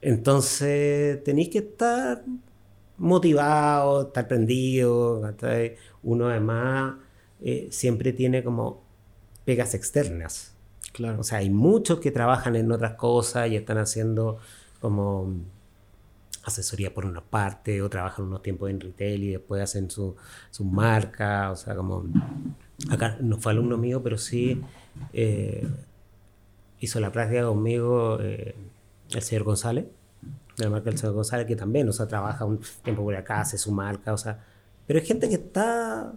entonces 0.00 1.22
tenéis 1.24 1.48
que 1.50 1.58
estar 1.58 2.22
motivado, 2.98 4.08
estar 4.08 4.28
prendido. 4.28 5.34
Uno 6.02 6.28
además 6.28 6.96
eh, 7.40 7.68
siempre 7.70 8.12
tiene 8.12 8.42
como 8.42 8.82
pegas 9.44 9.74
externas. 9.74 10.54
Claro. 10.92 11.20
O 11.20 11.24
sea, 11.24 11.38
hay 11.38 11.50
muchos 11.50 12.00
que 12.00 12.10
trabajan 12.10 12.56
en 12.56 12.70
otras 12.70 12.94
cosas 12.94 13.50
y 13.50 13.56
están 13.56 13.78
haciendo 13.78 14.38
como 14.80 15.34
asesoría 16.44 16.92
por 16.92 17.06
una 17.06 17.22
parte, 17.22 17.82
o 17.82 17.88
trabajan 17.88 18.26
unos 18.26 18.42
tiempos 18.42 18.70
en 18.70 18.80
retail 18.80 19.22
y 19.24 19.30
después 19.32 19.62
hacen 19.62 19.90
su, 19.90 20.16
marca. 20.60 21.50
O 21.50 21.56
sea, 21.56 21.74
como. 21.74 22.04
Acá 22.90 23.16
no 23.20 23.38
fue 23.38 23.52
alumno 23.52 23.76
mío, 23.78 24.02
pero 24.02 24.18
sí 24.18 24.60
eh, 25.12 25.66
hizo 26.80 27.00
la 27.00 27.12
práctica 27.12 27.44
conmigo. 27.44 28.18
Eh, 28.20 28.54
el 29.12 29.22
señor 29.22 29.44
González, 29.44 29.86
de 30.56 30.64
la 30.64 30.70
marca 30.70 30.90
del 30.90 30.98
señor 30.98 31.14
González, 31.14 31.46
que 31.46 31.56
también, 31.56 31.88
o 31.88 31.92
sea, 31.92 32.06
trabaja 32.06 32.44
un 32.44 32.60
tiempo 32.82 33.02
por 33.02 33.14
acá, 33.14 33.40
hace 33.40 33.58
su 33.58 33.70
marca, 33.72 34.12
o 34.12 34.18
sea, 34.18 34.44
pero 34.86 34.98
hay 34.98 35.06
gente 35.06 35.28
que 35.28 35.36
está 35.36 36.12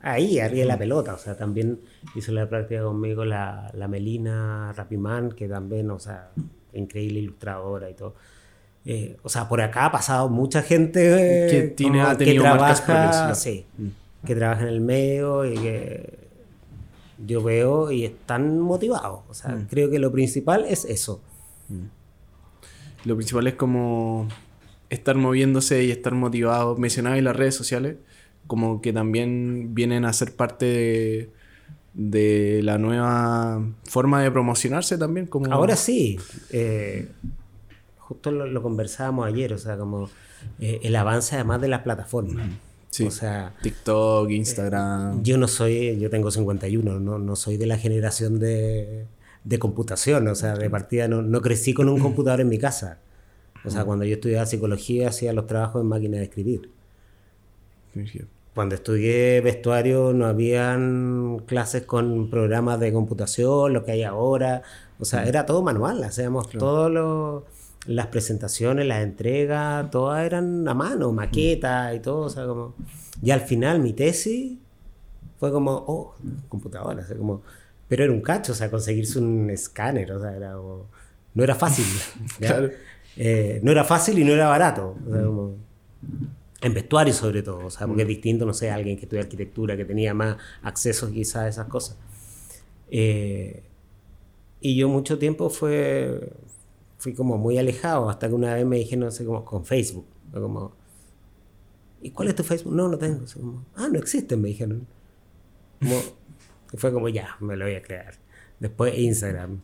ahí, 0.00 0.38
arriba 0.38 0.60
de 0.60 0.66
la 0.66 0.78
pelota, 0.78 1.14
o 1.14 1.18
sea, 1.18 1.36
también 1.36 1.80
hizo 2.14 2.32
la 2.32 2.48
práctica 2.48 2.82
conmigo 2.82 3.24
la, 3.24 3.70
la 3.74 3.88
Melina 3.88 4.72
Rapimán, 4.72 5.32
que 5.32 5.48
también, 5.48 5.90
o 5.90 5.98
sea, 5.98 6.30
increíble 6.72 7.20
ilustradora 7.20 7.90
y 7.90 7.94
todo. 7.94 8.14
Eh, 8.84 9.16
o 9.22 9.28
sea, 9.28 9.48
por 9.48 9.60
acá 9.60 9.86
ha 9.86 9.92
pasado 9.92 10.28
mucha 10.28 10.62
gente 10.62 11.00
que, 11.50 11.62
tiene, 11.76 12.00
ha 12.00 12.16
tenido 12.16 12.44
que 12.44 12.50
trabaja, 12.50 13.34
sí, 13.34 13.66
mm. 13.76 14.26
que 14.26 14.34
trabaja 14.34 14.62
en 14.62 14.68
el 14.68 14.80
medio 14.80 15.44
y 15.44 15.54
que 15.54 16.18
yo 17.26 17.42
veo 17.42 17.90
y 17.90 18.04
están 18.04 18.60
motivados. 18.60 19.20
O 19.28 19.34
sea, 19.34 19.50
mm. 19.50 19.66
creo 19.68 19.90
que 19.90 19.98
lo 19.98 20.12
principal 20.12 20.64
es 20.66 20.84
eso. 20.84 21.20
Lo 23.04 23.16
principal 23.16 23.46
es 23.46 23.54
como 23.54 24.28
estar 24.90 25.16
moviéndose 25.16 25.84
y 25.84 25.90
estar 25.90 26.14
motivado. 26.14 26.76
Mencionaba 26.76 27.18
en 27.18 27.24
las 27.24 27.36
redes 27.36 27.54
sociales, 27.54 27.96
como 28.46 28.80
que 28.80 28.92
también 28.92 29.74
vienen 29.74 30.04
a 30.04 30.12
ser 30.12 30.34
parte 30.34 31.30
de, 31.94 32.60
la 32.62 32.78
nueva 32.78 33.62
forma 33.84 34.22
de 34.22 34.30
promocionarse 34.30 34.96
también. 34.96 35.26
Como... 35.26 35.52
Ahora 35.52 35.76
sí. 35.76 36.18
Eh, 36.50 37.08
justo 38.08 38.30
lo, 38.30 38.62
conversábamos 38.62 39.26
ayer, 39.26 39.52
o 39.52 39.58
sea, 39.58 39.76
como 39.76 40.08
eh, 40.60 40.80
el 40.82 40.96
avance 40.96 41.34
además 41.34 41.60
de 41.60 41.68
las 41.68 41.82
plataformas. 41.82 42.48
Sí. 42.88 43.04
O 43.04 43.10
sea, 43.10 43.54
TikTok, 43.60 44.30
Instagram. 44.30 45.22
yo 45.22 45.36
no 45.36 45.46
soy, 45.46 45.98
yo 45.98 46.08
tengo 46.08 46.30
51, 46.30 47.00
no, 47.00 47.18
no 47.18 47.36
soy 47.36 47.58
de 47.58 47.66
la 47.66 47.76
generación 47.76 48.38
de, 48.38 49.04
de 49.44 49.58
computación, 49.58 50.26
o 50.26 50.34
sea, 50.34 50.54
de 50.56 50.70
partida 50.70 51.06
no, 51.06 51.20
no 51.20 51.42
crecí 51.42 51.74
con 51.74 51.90
un 51.90 52.00
computador 52.00 52.40
en 52.40 52.48
mi 52.48 52.56
casa. 52.56 52.98
O 53.62 53.70
sea, 53.70 53.84
cuando 53.84 54.06
yo 54.06 54.14
estudiaba 54.14 54.46
psicología 54.46 55.08
hacía 55.08 55.34
los 55.34 55.46
trabajos 55.46 55.82
en 55.82 55.88
máquina 55.88 56.16
de 56.16 56.22
escribir. 56.22 56.70
Cuando 58.54 58.74
estudié 58.74 59.42
vestuario 59.42 60.14
no 60.14 60.24
habían 60.24 61.40
clases 61.40 61.82
con 61.82 62.30
programas 62.30 62.80
de 62.80 62.90
computación, 62.90 63.74
lo 63.74 63.84
que 63.84 63.92
hay 63.92 64.04
ahora. 64.04 64.62
O 64.98 65.04
sea, 65.04 65.26
era 65.26 65.44
todo 65.44 65.62
manual, 65.62 66.02
hacíamos 66.04 66.48
todas 66.48 66.90
las 67.88 68.06
presentaciones, 68.06 68.86
las 68.86 69.02
entregas, 69.02 69.90
todas 69.90 70.24
eran 70.24 70.66
a 70.68 70.74
mano, 70.74 71.12
maquetas 71.12 71.96
y 71.96 72.00
todo. 72.00 72.26
O 72.26 72.30
sea, 72.30 72.46
como... 72.46 72.74
Y 73.22 73.30
al 73.30 73.40
final 73.40 73.80
mi 73.80 73.92
tesis 73.92 74.58
fue 75.38 75.50
como, 75.50 75.72
oh, 75.72 76.14
computadora, 76.48 77.02
o 77.02 77.06
sea, 77.06 77.16
como... 77.16 77.42
Pero 77.88 78.04
era 78.04 78.12
un 78.12 78.20
cacho, 78.20 78.52
o 78.52 78.54
sea, 78.54 78.70
conseguirse 78.70 79.18
un 79.18 79.50
escáner, 79.50 80.12
o 80.12 80.20
sea, 80.20 80.36
era 80.36 80.54
como... 80.54 80.86
No 81.34 81.44
era 81.44 81.54
fácil. 81.54 81.86
claro. 82.38 82.70
Eh, 83.16 83.60
no 83.62 83.72
era 83.72 83.84
fácil 83.84 84.18
y 84.18 84.24
no 84.24 84.32
era 84.32 84.48
barato. 84.48 84.96
O 85.06 85.12
sea, 85.12 85.24
como 85.24 85.54
en 86.60 86.74
vestuario 86.74 87.14
sobre 87.14 87.42
todo, 87.42 87.66
o 87.66 87.70
sea, 87.70 87.86
porque 87.86 88.02
es 88.02 88.08
mm. 88.08 88.10
distinto, 88.10 88.46
no 88.46 88.52
sé, 88.52 88.70
alguien 88.70 88.96
que 88.96 89.04
estudia 89.04 89.22
arquitectura, 89.22 89.76
que 89.76 89.84
tenía 89.84 90.14
más 90.14 90.36
acceso 90.62 91.10
quizás 91.10 91.36
a 91.36 91.48
esas 91.48 91.66
cosas. 91.68 91.96
Eh, 92.90 93.62
y 94.60 94.76
yo 94.76 94.88
mucho 94.88 95.18
tiempo 95.18 95.50
fue, 95.50 96.32
fui 96.98 97.14
como 97.14 97.38
muy 97.38 97.58
alejado, 97.58 98.10
hasta 98.10 98.28
que 98.28 98.34
una 98.34 98.54
vez 98.54 98.66
me 98.66 98.76
dijeron, 98.76 99.06
no 99.06 99.10
sé, 99.10 99.24
como 99.24 99.44
con 99.44 99.64
Facebook, 99.64 100.06
como, 100.32 100.72
¿y 102.02 102.10
cuál 102.10 102.28
es 102.28 102.34
tu 102.34 102.44
Facebook? 102.44 102.74
No, 102.74 102.88
no 102.88 102.98
tengo. 102.98 103.24
ah, 103.76 103.88
no 103.90 103.98
existe, 103.98 104.36
me 104.36 104.48
dijeron. 104.48 104.86
fue 106.74 106.92
como, 106.92 107.08
ya, 107.08 107.36
me 107.40 107.56
lo 107.56 107.64
voy 107.64 107.74
a 107.74 107.82
crear. 107.82 108.14
Después 108.60 108.98
Instagram. 108.98 109.60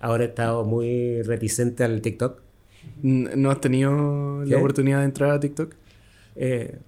ahora 0.00 0.24
he 0.24 0.28
estado 0.28 0.64
muy 0.64 1.22
reticente 1.22 1.84
al 1.84 2.00
TikTok 2.00 2.44
¿No 3.02 3.50
has 3.50 3.60
tenido 3.60 4.44
la 4.44 4.56
oportunidad 4.58 5.00
de 5.00 5.04
entrar 5.04 5.30
a 5.30 5.40
TikTok? 5.40 5.74
Eh, 6.36 6.78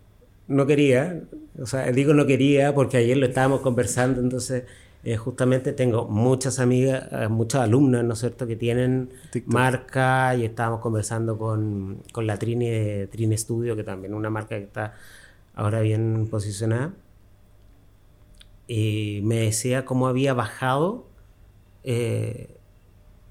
no 0.48 0.66
quería, 0.66 1.22
o 1.58 1.66
sea, 1.66 1.90
digo 1.92 2.14
no 2.14 2.26
quería 2.26 2.74
porque 2.74 2.96
ayer 2.96 3.16
lo 3.16 3.26
estábamos 3.26 3.60
conversando, 3.60 4.20
entonces 4.20 4.64
eh, 5.06 5.16
justamente 5.16 5.72
tengo 5.72 6.06
muchas 6.06 6.58
amigas, 6.58 7.08
eh, 7.12 7.28
muchas 7.28 7.62
alumnas, 7.62 8.04
¿no 8.04 8.12
es 8.14 8.20
cierto?, 8.20 8.46
que 8.46 8.56
tienen 8.56 9.10
marca 9.46 10.34
y 10.36 10.44
estábamos 10.44 10.80
conversando 10.80 11.38
con, 11.38 12.02
con 12.12 12.26
la 12.26 12.38
Trini 12.38 12.68
de 12.68 13.06
Trini 13.06 13.36
Studio, 13.38 13.76
que 13.76 13.84
también 13.84 14.12
es 14.12 14.18
una 14.18 14.30
marca 14.30 14.56
que 14.58 14.64
está 14.64 14.94
ahora 15.54 15.80
bien 15.80 16.28
posicionada. 16.30 16.92
Y 18.68 19.20
me 19.22 19.36
decía 19.36 19.84
cómo 19.84 20.08
había 20.08 20.34
bajado 20.34 21.06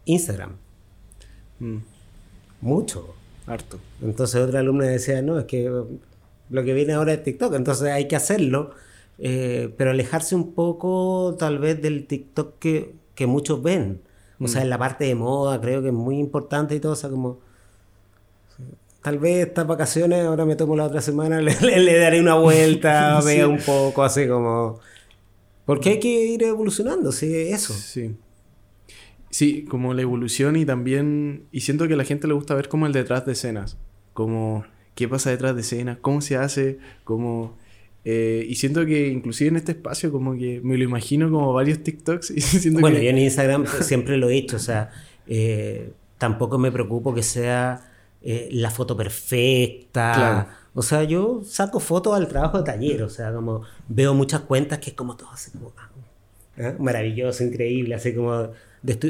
Instagram. 0.05 0.53
Mm 1.59 1.79
mucho. 2.65 3.15
Harto. 3.47 3.79
Entonces 4.01 4.41
otra 4.41 4.59
alumna 4.59 4.85
decía, 4.85 5.21
no, 5.21 5.37
es 5.39 5.45
que 5.45 5.69
lo 6.49 6.63
que 6.63 6.73
viene 6.73 6.93
ahora 6.93 7.13
es 7.13 7.23
TikTok, 7.23 7.53
entonces 7.53 7.89
hay 7.89 8.07
que 8.07 8.15
hacerlo, 8.15 8.71
eh, 9.17 9.73
pero 9.77 9.91
alejarse 9.91 10.35
un 10.35 10.53
poco 10.53 11.35
tal 11.39 11.59
vez 11.59 11.81
del 11.81 12.05
TikTok 12.07 12.59
que, 12.59 12.95
que 13.15 13.27
muchos 13.27 13.61
ven. 13.61 14.01
O 14.39 14.47
sea, 14.47 14.61
mm. 14.61 14.63
en 14.63 14.69
la 14.69 14.77
parte 14.77 15.05
de 15.05 15.15
moda 15.15 15.61
creo 15.61 15.81
que 15.81 15.89
es 15.89 15.93
muy 15.93 16.19
importante 16.19 16.75
y 16.75 16.79
todo, 16.79 16.93
o 16.93 16.95
sea, 16.95 17.09
como... 17.09 17.39
Tal 19.01 19.19
vez 19.19 19.47
estas 19.47 19.67
vacaciones, 19.67 20.25
ahora 20.25 20.45
me 20.45 20.55
tomo 20.55 20.75
la 20.75 20.85
otra 20.85 20.99
semana, 20.99 21.39
le, 21.41 21.53
le, 21.79 21.97
daré 21.97 22.19
una 22.19 22.35
vuelta, 22.35 23.21
vea 23.25 23.47
un 23.47 23.59
poco, 23.59 24.03
así 24.03 24.27
como... 24.27 24.79
Porque 25.65 25.89
hay 25.89 25.99
que 25.99 26.07
ir 26.07 26.43
evolucionando, 26.43 27.11
sí, 27.11 27.33
eso. 27.33 27.73
Sí. 27.73 28.15
Sí, 29.29 29.65
como 29.65 29.93
la 29.93 30.01
evolución 30.01 30.55
y 30.55 30.65
también... 30.65 31.45
Y 31.51 31.61
siento 31.61 31.87
que 31.87 31.93
a 31.93 31.97
la 31.97 32.03
gente 32.03 32.27
le 32.27 32.33
gusta 32.33 32.55
ver 32.55 32.69
como 32.69 32.85
el 32.85 32.93
detrás 32.93 33.25
de 33.25 33.33
escenas. 33.33 33.77
Como 34.13 34.65
qué 34.95 35.07
pasa 35.07 35.29
detrás 35.29 35.55
de 35.55 35.61
escenas, 35.61 35.97
cómo 36.01 36.21
se 36.21 36.37
hace, 36.37 36.79
como... 37.03 37.57
Eh, 38.07 38.45
y 38.47 38.53
siento 38.55 38.85
que 38.85 39.07
inclusive 39.07 39.49
en 39.49 39.55
este 39.55 39.71
espacio 39.71 40.11
como 40.11 40.37
que 40.37 40.61
me 40.63 40.77
lo 40.77 40.83
imagino 40.83 41.29
como 41.31 41.51
varios 41.53 41.81
TikToks. 41.81 42.31
Y 42.35 42.41
siento 42.41 42.79
bueno, 42.79 42.99
yo 42.99 43.09
en 43.09 43.17
Instagram 43.17 43.65
siempre 43.81 44.17
lo 44.17 44.29
he 44.29 44.37
hecho, 44.37 44.57
o 44.57 44.59
sea, 44.59 44.91
eh, 45.27 45.91
tampoco 46.19 46.59
me 46.59 46.71
preocupo 46.71 47.15
que 47.15 47.23
sea 47.23 47.91
eh, 48.21 48.47
la 48.51 48.69
foto 48.69 48.95
perfecta. 48.95 50.55
O 50.75 50.83
sea, 50.83 51.03
yo 51.03 51.41
saco 51.43 51.79
fotos 51.79 52.15
al 52.15 52.27
trabajo 52.27 52.59
de 52.59 52.63
taller, 52.63 53.01
o 53.01 53.09
sea, 53.09 53.33
como 53.33 53.63
veo 53.87 54.13
muchas 54.13 54.41
cuentas 54.41 54.79
que 54.79 54.91
es 54.91 54.95
como 54.95 55.17
todo 55.17 55.29
así 55.31 55.51
como... 55.51 55.73
Maravilloso, 56.79 57.43
increíble, 57.43 57.95
así 57.95 58.13
como 58.13 58.49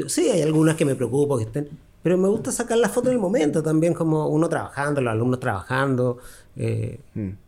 Sí, 0.08 0.30
hay 0.30 0.42
algunas 0.42 0.74
que 0.74 0.84
me 0.84 0.94
preocupo 0.94 1.36
que 1.36 1.44
estén, 1.44 1.68
pero 2.02 2.16
me 2.16 2.28
gusta 2.28 2.50
sacar 2.50 2.78
la 2.78 2.88
foto 2.88 3.08
en 3.08 3.14
el 3.14 3.20
momento 3.20 3.62
también, 3.62 3.92
como 3.92 4.28
uno 4.28 4.48
trabajando, 4.48 5.00
los 5.00 5.12
alumnos 5.12 5.38
trabajando. 5.38 6.18
Mm. 6.56 7.45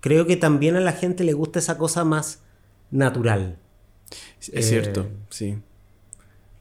Creo 0.00 0.26
que 0.26 0.36
también 0.36 0.76
a 0.76 0.80
la 0.80 0.92
gente 0.92 1.24
le 1.24 1.32
gusta 1.32 1.58
esa 1.58 1.76
cosa 1.78 2.04
más 2.04 2.42
natural. 2.90 3.56
Es 4.52 4.68
cierto, 4.68 5.02
eh, 5.02 5.10
sí. 5.28 5.58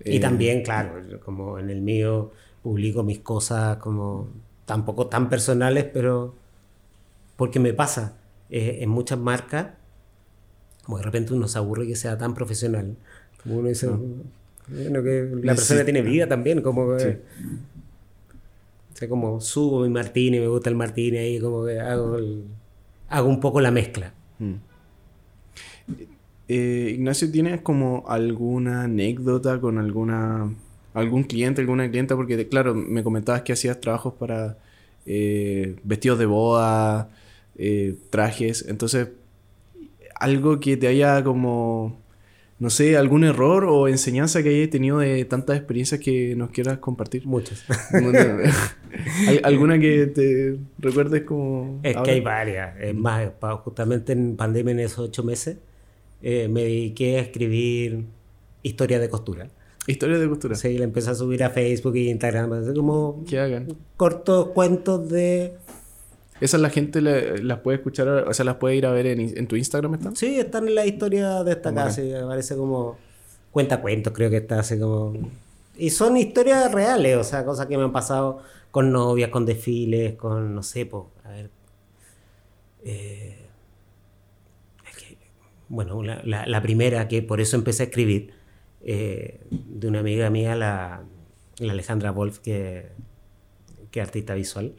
Y 0.03 0.17
eh, 0.17 0.19
también, 0.19 0.63
claro, 0.63 1.01
como 1.23 1.59
en 1.59 1.69
el 1.69 1.81
mío 1.81 2.31
publico 2.61 3.03
mis 3.03 3.19
cosas 3.19 3.77
como 3.77 4.29
tampoco 4.65 5.07
tan 5.07 5.29
personales, 5.29 5.85
pero 5.85 6.35
porque 7.35 7.59
me 7.59 7.73
pasa 7.73 8.17
en 8.49 8.89
muchas 8.89 9.19
marcas, 9.19 9.67
como 10.83 10.97
de 10.97 11.03
repente 11.03 11.33
uno 11.33 11.47
se 11.47 11.57
aburre 11.57 11.87
que 11.87 11.95
sea 11.95 12.17
tan 12.17 12.33
profesional. 12.33 12.95
Como 13.43 13.57
uno 13.57 13.69
dice, 13.69 13.87
que 14.67 15.29
la 15.43 15.55
persona 15.55 15.83
tiene 15.83 16.01
vida 16.01 16.27
también, 16.27 16.61
como 16.61 16.97
que... 16.97 17.21
como 19.07 19.39
subo 19.39 19.81
mi 19.81 19.89
martini, 19.89 20.39
me 20.39 20.47
gusta 20.47 20.69
el 20.69 20.75
martini 20.75 21.17
ahí, 21.17 21.39
como 21.39 21.65
que 21.65 21.79
hago, 21.79 22.17
hago 23.09 23.29
un 23.29 23.39
poco 23.39 23.61
la 23.61 23.71
mezcla. 23.71 24.13
Mm. 24.39 24.53
Eh, 26.49 26.91
Ignacio, 26.95 27.29
¿tienes 27.31 27.61
como 27.61 28.05
alguna 28.07 28.83
anécdota 28.83 29.59
con 29.59 29.77
alguna 29.77 30.53
algún 30.93 31.23
cliente, 31.23 31.61
alguna 31.61 31.89
clienta? 31.89 32.15
Porque, 32.15 32.47
claro, 32.47 32.73
me 32.73 33.03
comentabas 33.03 33.41
que 33.41 33.53
hacías 33.53 33.81
trabajos 33.81 34.13
para 34.13 34.57
eh, 35.05 35.75
vestidos 35.83 36.19
de 36.19 36.25
boda, 36.25 37.09
eh, 37.57 37.95
trajes. 38.09 38.65
Entonces, 38.67 39.09
algo 40.15 40.59
que 40.59 40.77
te 40.77 40.87
haya 40.87 41.23
como 41.23 41.97
no 42.59 42.69
sé, 42.71 42.97
algún 42.97 43.23
error 43.23 43.65
o 43.65 43.87
enseñanza 43.87 44.41
que 44.41 44.49
hayas 44.49 44.69
tenido 44.69 44.99
de 44.99 45.25
tantas 45.25 45.57
experiencias 45.57 46.01
que 46.01 46.35
nos 46.35 46.49
quieras 46.49 46.79
compartir. 46.79 47.25
Muchas. 47.25 47.63
¿Alguna 49.43 49.79
que 49.79 50.07
te 50.07 50.57
recuerdes 50.79 51.23
como... 51.23 51.79
Es 51.83 51.95
que 51.97 52.11
hay 52.11 52.21
varias. 52.21 52.79
Es 52.79 52.95
más, 52.95 53.29
justamente 53.63 54.13
en 54.13 54.35
pandemia, 54.35 54.71
en 54.71 54.79
esos 54.79 54.99
ocho 55.09 55.23
meses, 55.23 55.57
eh, 56.23 56.47
me 56.47 56.63
dediqué 56.63 57.17
a 57.17 57.21
escribir 57.21 58.05
historias 58.63 59.01
de 59.01 59.09
costura. 59.09 59.47
Historias 59.85 60.19
de 60.19 60.27
costura. 60.27 60.55
Sí, 60.55 60.77
la 60.77 60.83
empecé 60.83 61.11
a 61.11 61.15
subir 61.15 61.43
a 61.43 61.51
Facebook 61.51 61.95
y 61.95 62.09
Instagram. 62.09 62.73
Como 62.73 63.23
que 63.25 63.39
hagan. 63.39 63.67
Cortos 63.95 64.47
cuentos 64.47 65.07
de 65.09 65.53
¿Esas 66.39 66.61
la 66.61 66.69
gente 66.69 67.01
las 67.01 67.59
puede 67.59 67.77
escuchar, 67.77 68.07
o 68.07 68.33
sea, 68.33 68.45
las 68.45 68.55
puede 68.55 68.75
ir 68.75 68.85
a 68.85 68.91
ver 68.91 69.07
en, 69.07 69.47
tu 69.47 69.55
Instagram? 69.55 69.95
¿están? 69.95 70.15
Sí, 70.15 70.39
están 70.39 70.67
en 70.67 70.75
la 70.75 70.85
historia 70.85 71.43
de 71.43 71.51
esta 71.51 71.73
casa. 71.73 72.01
Parece 72.27 72.55
como 72.55 72.97
cuenta 73.51 73.81
cuentos, 73.81 74.13
creo 74.13 74.29
que 74.29 74.37
está 74.37 74.59
así 74.59 74.77
como... 74.79 75.13
Y 75.75 75.89
son 75.89 76.17
historias 76.17 76.71
reales, 76.71 77.17
o 77.17 77.23
sea, 77.23 77.45
cosas 77.45 77.65
que 77.67 77.77
me 77.77 77.83
han 77.83 77.91
pasado 77.91 78.41
con 78.71 78.91
novias, 78.91 79.29
con 79.29 79.45
desfiles, 79.45 80.13
con, 80.15 80.53
no 80.53 80.63
sé, 80.63 80.85
po, 80.85 81.11
a 81.23 81.29
ver... 81.29 81.49
Eh, 82.83 83.43
bueno, 85.69 86.01
la, 86.03 86.61
primera 86.61 87.07
que 87.07 87.21
por 87.21 87.41
eso 87.41 87.57
empecé 87.57 87.83
a 87.83 87.85
escribir, 87.87 88.31
eh, 88.83 89.41
de 89.49 89.87
una 89.87 89.99
amiga 89.99 90.29
mía, 90.29 90.55
la, 90.55 91.03
Alejandra 91.59 92.11
Wolf, 92.11 92.39
que, 92.39 92.89
que 93.91 93.99
es 93.99 94.05
artista 94.07 94.35
visual. 94.35 94.73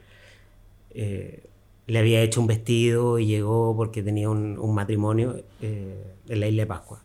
Eh, 0.91 1.48
le 1.89 1.99
había 1.99 2.21
hecho 2.21 2.41
un 2.43 2.47
vestido 2.47 3.19
y 3.19 3.27
llegó 3.27 3.75
porque 3.75 4.03
tenía 4.03 4.29
un, 4.29 4.75
matrimonio 4.75 5.43
eh, 5.63 6.05
en 6.29 6.41
la 6.41 6.47
isla 6.47 6.63
de 6.63 6.67
Pascua. 6.67 7.03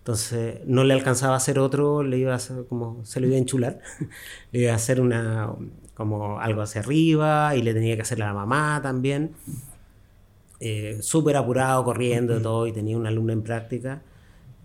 Entonces 0.00 0.60
no 0.66 0.84
le 0.84 0.92
alcanzaba 0.92 1.32
a 1.32 1.36
hacer 1.38 1.58
otro, 1.58 2.02
le 2.02 2.18
iba 2.18 2.34
a 2.34 2.36
hacer 2.36 2.66
como, 2.68 3.02
se 3.06 3.18
lo 3.20 3.26
iba 3.28 3.36
a 3.36 3.38
enchular, 3.38 3.80
le 4.52 4.60
iba 4.60 4.72
a 4.72 4.74
hacer 4.74 5.00
una, 5.00 5.50
como 5.94 6.38
algo 6.38 6.60
hacia 6.60 6.82
arriba 6.82 7.56
y 7.56 7.62
le 7.62 7.72
tenía 7.72 7.96
que 7.96 8.02
hacer 8.02 8.22
a 8.22 8.26
la 8.26 8.34
mamá 8.34 8.80
también. 8.82 9.32
Eh, 10.60 10.98
súper 11.00 11.36
apurado, 11.36 11.82
corriendo 11.84 12.40
todo 12.42 12.66
y 12.66 12.72
tenía 12.72 12.98
una 12.98 13.08
alumna 13.08 13.32
en 13.32 13.42
práctica. 13.42 14.02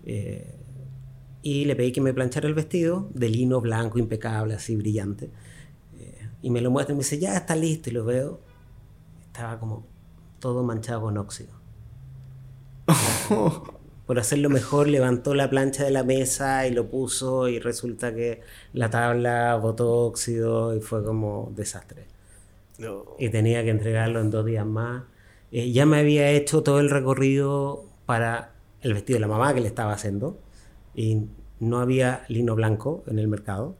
Eh, 0.04 0.54
y 1.42 1.64
le 1.64 1.74
pedí 1.76 1.92
que 1.92 2.02
me 2.02 2.12
planchara 2.12 2.46
el 2.46 2.54
vestido 2.54 3.08
de 3.14 3.30
lino 3.30 3.62
blanco, 3.62 3.98
impecable, 3.98 4.52
así 4.52 4.76
brillante. 4.76 5.30
y 6.42 6.50
me 6.50 6.60
lo 6.60 6.70
muestra 6.70 6.92
y 6.92 6.96
me 6.96 7.02
dice, 7.04 7.18
ya 7.18 7.36
está 7.36 7.56
listo 7.56 7.88
y 7.88 7.94
lo 7.94 8.04
veo 8.04 8.49
estaba 9.32 9.60
como 9.60 9.86
todo 10.40 10.62
manchado 10.64 11.02
con 11.02 11.16
óxido. 11.16 11.52
Por 14.06 14.18
hacerlo 14.18 14.50
mejor, 14.50 14.88
levantó 14.88 15.34
la 15.34 15.48
plancha 15.48 15.84
de 15.84 15.92
la 15.92 16.02
mesa 16.02 16.66
y 16.66 16.72
lo 16.72 16.90
puso 16.90 17.46
y 17.48 17.60
resulta 17.60 18.12
que 18.12 18.40
la 18.72 18.90
tabla 18.90 19.54
botó 19.54 19.88
óxido 20.06 20.74
y 20.74 20.80
fue 20.80 21.04
como 21.04 21.52
desastre. 21.54 22.06
Y 23.18 23.28
tenía 23.28 23.62
que 23.62 23.70
entregarlo 23.70 24.20
en 24.20 24.30
dos 24.30 24.44
días 24.44 24.66
más. 24.66 25.04
Eh, 25.52 25.70
ya 25.70 25.86
me 25.86 25.98
había 26.00 26.30
hecho 26.30 26.62
todo 26.64 26.80
el 26.80 26.90
recorrido 26.90 27.84
para 28.06 28.54
el 28.80 28.94
vestido 28.94 29.18
de 29.18 29.20
la 29.20 29.28
mamá 29.28 29.54
que 29.54 29.60
le 29.60 29.68
estaba 29.68 29.92
haciendo 29.92 30.40
y 30.94 31.26
no 31.60 31.78
había 31.78 32.24
lino 32.28 32.56
blanco 32.56 33.04
en 33.06 33.20
el 33.20 33.28
mercado 33.28 33.76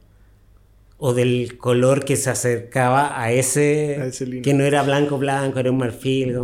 o 1.03 1.15
del 1.15 1.57
color 1.57 2.05
que 2.05 2.15
se 2.15 2.29
acercaba 2.29 3.19
a 3.19 3.31
ese, 3.31 4.11
que 4.43 4.53
no 4.53 4.63
era 4.63 4.83
blanco 4.83 5.17
blanco, 5.17 5.57
era 5.57 5.71
un 5.71 5.79
marfil 5.79 6.37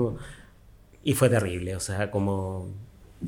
y 1.03 1.13
fue 1.13 1.29
terrible, 1.29 1.75
o 1.75 1.79
sea, 1.79 2.09
como 2.09 2.67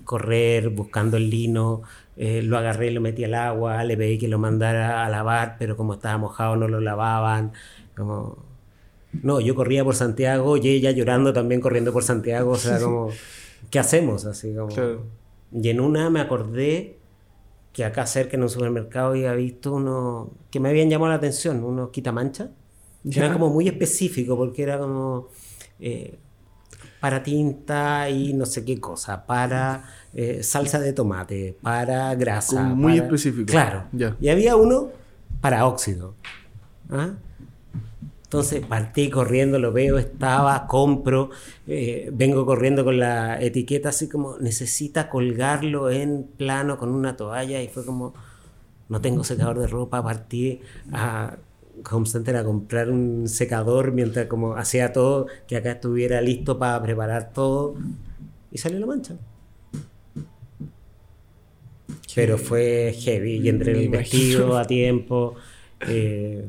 correr 0.05 0.69
buscando 0.69 1.17
el 1.17 1.29
lino, 1.29 1.83
eh, 2.17 2.41
lo 2.41 2.57
agarré, 2.57 2.89
lo 2.89 2.99
metí 2.99 3.25
al 3.25 3.35
agua, 3.35 3.83
le 3.83 3.95
pedí 3.95 4.17
que 4.17 4.27
lo 4.27 4.39
mandara 4.39 5.05
a 5.05 5.09
lavar, 5.09 5.57
pero 5.59 5.77
como 5.77 5.93
estaba 5.93 6.17
mojado 6.17 6.55
no 6.55 6.67
lo 6.67 6.81
lavaban, 6.81 7.51
como 7.95 8.43
no, 9.21 9.39
yo 9.39 9.53
corría 9.53 9.83
por 9.83 9.95
Santiago 9.95 10.57
y 10.57 10.67
ella 10.67 10.89
llorando 10.89 11.31
también 11.31 11.61
corriendo 11.61 11.93
por 11.93 12.01
Santiago, 12.01 12.53
o 12.53 12.57
sea, 12.57 12.79
como 12.83 13.11
¿qué 13.69 13.77
hacemos? 13.77 14.25
Así 14.25 14.55
como 14.55 14.75
y 15.51 15.69
en 15.69 15.79
una 15.79 16.09
me 16.09 16.21
acordé 16.21 16.98
que 17.73 17.85
acá 17.85 18.05
cerca 18.05 18.35
en 18.35 18.43
un 18.43 18.49
supermercado 18.49 19.09
había 19.09 19.33
visto 19.33 19.73
uno 19.73 20.31
que 20.49 20.59
me 20.59 20.69
habían 20.69 20.89
llamado 20.89 21.11
la 21.11 21.17
atención, 21.17 21.63
unos 21.63 21.89
quitamancha. 21.89 22.49
Era 23.09 23.31
como 23.31 23.49
muy 23.49 23.67
específico 23.67 24.35
porque 24.35 24.63
era 24.63 24.77
como 24.77 25.29
eh, 25.79 26.19
para 26.99 27.23
tinta 27.23 28.09
y 28.09 28.33
no 28.33 28.45
sé 28.45 28.65
qué 28.65 28.79
cosa, 28.79 29.25
para 29.25 29.85
eh, 30.13 30.43
salsa 30.43 30.79
de 30.79 30.91
tomate, 30.93 31.57
para 31.61 32.13
grasa. 32.15 32.63
muy 32.63 32.97
específico. 32.97 33.45
Claro. 33.45 33.85
Y 34.19 34.29
había 34.29 34.55
uno 34.55 34.89
para 35.39 35.65
óxido. 35.65 36.15
¿ah? 36.89 37.13
Entonces 38.29 38.63
partí 38.63 39.09
corriendo, 39.09 39.57
lo 39.57 39.71
veo, 39.71 39.97
estaba, 39.97 40.67
compro, 40.67 41.31
eh, 41.65 42.11
vengo 42.13 42.45
corriendo 42.45 42.85
con 42.85 42.99
la 42.99 43.41
etiqueta 43.41 43.89
así 43.89 44.07
como 44.07 44.37
necesita 44.37 45.09
colgarlo 45.09 45.89
en 45.89 46.25
plano 46.37 46.77
con 46.77 46.89
una 46.89 47.17
toalla 47.17 47.59
y 47.59 47.69
fue 47.69 47.83
como 47.83 48.13
no 48.87 49.01
tengo 49.01 49.23
secador 49.23 49.57
de 49.57 49.65
ropa, 49.65 50.03
partí 50.03 50.61
a 50.93 51.37
Home 51.89 52.05
Center 52.05 52.35
a 52.35 52.43
comprar 52.43 52.91
un 52.91 53.27
secador 53.27 53.93
mientras 53.93 54.27
como 54.27 54.55
hacía 54.55 54.93
todo, 54.93 55.25
que 55.47 55.57
acá 55.57 55.71
estuviera 55.71 56.21
listo 56.21 56.59
para 56.59 56.79
preparar 56.83 57.33
todo 57.33 57.77
y 58.51 58.59
salió 58.59 58.77
la 58.79 58.85
mancha. 58.85 59.15
Pero 62.13 62.37
fue 62.37 62.93
heavy 62.95 63.37
y 63.37 63.49
entre 63.49 63.71
el 63.71 63.89
vestido 63.89 64.55
a 64.55 64.65
tiempo. 64.65 65.33
Eh, 65.87 66.47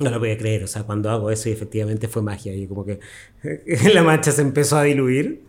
no 0.00 0.10
lo 0.10 0.18
voy 0.18 0.30
a 0.30 0.38
creer, 0.38 0.64
o 0.64 0.66
sea, 0.66 0.84
cuando 0.84 1.10
hago 1.10 1.30
eso 1.30 1.48
y 1.48 1.52
efectivamente 1.52 2.08
fue 2.08 2.22
magia 2.22 2.54
y 2.54 2.66
como 2.66 2.84
que 2.84 3.00
la 3.94 4.02
mancha 4.02 4.32
se 4.32 4.42
empezó 4.42 4.76
a 4.76 4.84
diluir, 4.84 5.42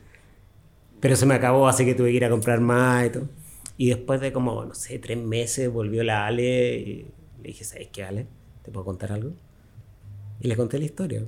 pero 1.00 1.16
se 1.16 1.26
me 1.26 1.36
acabó, 1.36 1.68
así 1.68 1.86
que 1.86 1.96
tuve 1.96 2.10
que 2.12 2.18
ir 2.18 2.26
a 2.26 2.30
comprar 2.30 2.60
más 2.60 3.08
y 3.08 3.10
todo. 3.12 3.30
Y 3.78 3.90
después 3.90 4.20
de 4.20 4.34
como, 4.34 4.66
no 4.66 4.76
sé, 4.76 5.00
tres 5.00 5.18
meses 5.18 5.72
volvió 5.72 6.04
la 6.04 6.28
Ale 6.28 6.78
y 6.78 7.08
le 7.42 7.48
dije, 7.48 7.64
¿sabes 7.64 7.88
qué, 7.92 8.04
Ale? 8.04 8.28
¿Te 8.64 8.72
puedo 8.72 8.86
contar 8.86 9.14
algo? 9.14 9.32
Y 10.42 10.48
le 10.48 10.56
conté 10.58 10.80
la 10.80 10.86
historia. 10.86 11.24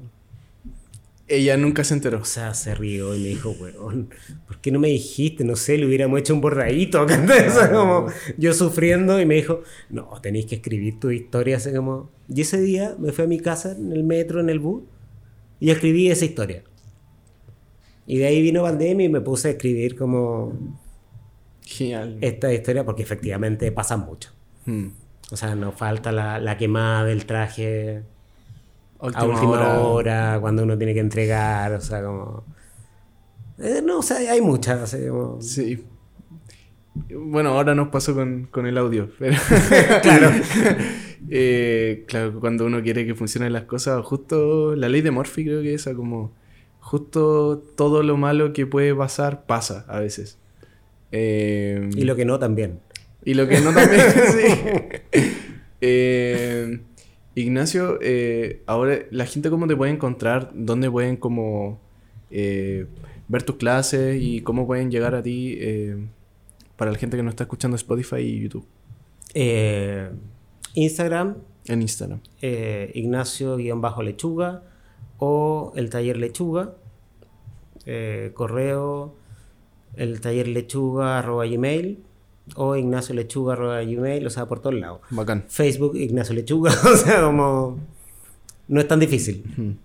Ella 1.31 1.55
nunca 1.55 1.83
se 1.85 1.93
enteró. 1.93 2.19
O 2.19 2.25
sea, 2.25 2.53
se 2.53 2.75
rió 2.75 3.15
y 3.15 3.19
me 3.19 3.27
dijo, 3.29 3.51
weón, 3.51 4.09
¿por 4.47 4.59
qué 4.59 4.69
no 4.69 4.79
me 4.79 4.89
dijiste? 4.89 5.45
No 5.45 5.55
sé, 5.55 5.77
le 5.77 5.85
hubiéramos 5.85 6.19
hecho 6.19 6.33
un 6.33 6.41
borradito. 6.41 7.05
como 7.71 8.07
yo 8.37 8.53
sufriendo 8.53 9.19
y 9.19 9.25
me 9.25 9.35
dijo, 9.35 9.61
no, 9.89 10.09
tenéis 10.21 10.45
que 10.47 10.55
escribir 10.55 10.99
tu 10.99 11.09
historia. 11.09 11.57
Así 11.57 11.73
como... 11.73 12.11
Y 12.27 12.41
ese 12.41 12.59
día 12.59 12.95
me 12.99 13.13
fui 13.13 13.23
a 13.23 13.27
mi 13.27 13.39
casa 13.39 13.71
en 13.71 13.93
el 13.93 14.03
metro, 14.03 14.41
en 14.41 14.49
el 14.49 14.59
bus, 14.59 14.83
y 15.59 15.71
escribí 15.71 16.11
esa 16.11 16.25
historia. 16.25 16.63
Y 18.05 18.17
de 18.17 18.27
ahí 18.27 18.41
vino 18.41 18.61
pandemia 18.63 19.05
y 19.05 19.09
me 19.09 19.21
puse 19.21 19.47
a 19.47 19.51
escribir 19.51 19.95
como... 19.95 20.77
Genial. 21.65 22.17
Esta 22.19 22.53
historia 22.53 22.83
porque 22.83 23.03
efectivamente 23.03 23.71
pasa 23.71 23.95
mucho. 23.95 24.31
Hmm. 24.65 24.89
O 25.31 25.37
sea, 25.37 25.55
nos 25.55 25.75
falta 25.75 26.11
la, 26.11 26.39
la 26.39 26.57
quemada 26.57 27.05
del 27.05 27.25
traje 27.25 28.03
a 29.01 29.25
última 29.25 29.79
hora. 29.79 30.37
cuando 30.39 30.63
uno 30.63 30.77
tiene 30.77 30.93
que 30.93 30.99
entregar, 30.99 31.73
o 31.73 31.81
sea, 31.81 32.03
como... 32.03 32.45
Eh, 33.57 33.81
no, 33.83 33.99
o 33.99 34.01
sea, 34.01 34.17
hay 34.17 34.41
muchas. 34.41 34.95
Sí. 35.39 35.85
Bueno, 36.93 37.51
ahora 37.51 37.75
nos 37.75 37.89
pasó 37.89 38.13
con, 38.13 38.47
con 38.51 38.65
el 38.67 38.77
audio, 38.77 39.09
pero... 39.17 39.37
claro. 40.01 40.31
Eh, 41.33 42.03
claro, 42.07 42.39
cuando 42.39 42.65
uno 42.65 42.81
quiere 42.81 43.05
que 43.05 43.15
funcionen 43.15 43.53
las 43.53 43.63
cosas, 43.63 44.03
justo 44.03 44.75
la 44.75 44.89
ley 44.89 45.01
de 45.01 45.11
Murphy 45.11 45.45
creo 45.45 45.61
que 45.61 45.75
es 45.75 45.81
esa, 45.81 45.93
como 45.93 46.33
justo 46.79 47.63
todo 47.77 48.03
lo 48.03 48.17
malo 48.17 48.53
que 48.53 48.65
puede 48.65 48.93
pasar, 48.93 49.45
pasa 49.45 49.85
a 49.87 49.99
veces. 49.99 50.39
Eh, 51.11 51.89
y 51.95 52.03
lo 52.03 52.15
que 52.15 52.25
no 52.25 52.39
también. 52.39 52.79
Y 53.23 53.35
lo 53.35 53.47
que 53.47 53.61
no 53.61 53.71
también, 53.71 54.01
sí. 54.31 55.21
Eh, 55.79 56.81
Ignacio, 57.35 57.99
eh, 58.01 58.61
ahora 58.65 58.99
la 59.09 59.25
gente 59.25 59.49
cómo 59.49 59.67
te 59.67 59.75
puede 59.75 59.91
encontrar, 59.91 60.51
dónde 60.53 60.91
pueden 60.91 61.15
como 61.15 61.79
eh, 62.29 62.87
ver 63.29 63.43
tus 63.43 63.55
clases 63.55 64.21
y 64.21 64.41
cómo 64.41 64.67
pueden 64.67 64.91
llegar 64.91 65.15
a 65.15 65.23
ti 65.23 65.55
eh, 65.59 65.95
para 66.75 66.91
la 66.91 66.97
gente 66.97 67.15
que 67.15 67.23
no 67.23 67.29
está 67.29 67.43
escuchando 67.43 67.77
Spotify 67.77 68.17
y 68.17 68.41
YouTube. 68.41 68.65
Instagram. 70.73 71.37
En 71.67 71.81
Instagram. 71.81 72.19
Ignacio-lechuga 72.41 74.63
o 75.17 75.71
el 75.75 75.89
taller 75.89 76.17
lechuga. 76.17 76.75
correo 78.33 79.15
el 79.95 80.21
taller 80.21 80.47
lechuga 80.47 81.19
arroba 81.19 81.45
gmail 81.45 81.99
o 82.55 82.75
Ignacio 82.75 83.15
Lechuga 83.15 83.55
Gmail, 83.83 84.25
o 84.25 84.29
sea, 84.29 84.45
por 84.47 84.59
todos 84.59 84.75
lados. 84.75 85.01
Bacán. 85.09 85.45
Facebook, 85.47 85.95
Ignacio 85.95 86.35
Lechuga, 86.35 86.71
o 86.91 86.95
sea, 86.95 87.21
como... 87.21 87.79
No 88.67 88.79
es 88.79 88.87
tan 88.87 88.99
difícil. 88.99 89.77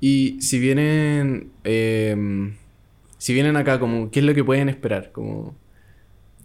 Y 0.00 0.40
si 0.40 0.58
vienen... 0.58 1.50
Em, 1.64 2.56
si 3.18 3.32
vienen 3.32 3.56
acá, 3.56 3.80
como, 3.80 4.10
¿qué 4.10 4.20
es 4.20 4.26
lo 4.26 4.34
que 4.34 4.44
pueden 4.44 4.68
esperar? 4.68 5.12
Como... 5.12 5.54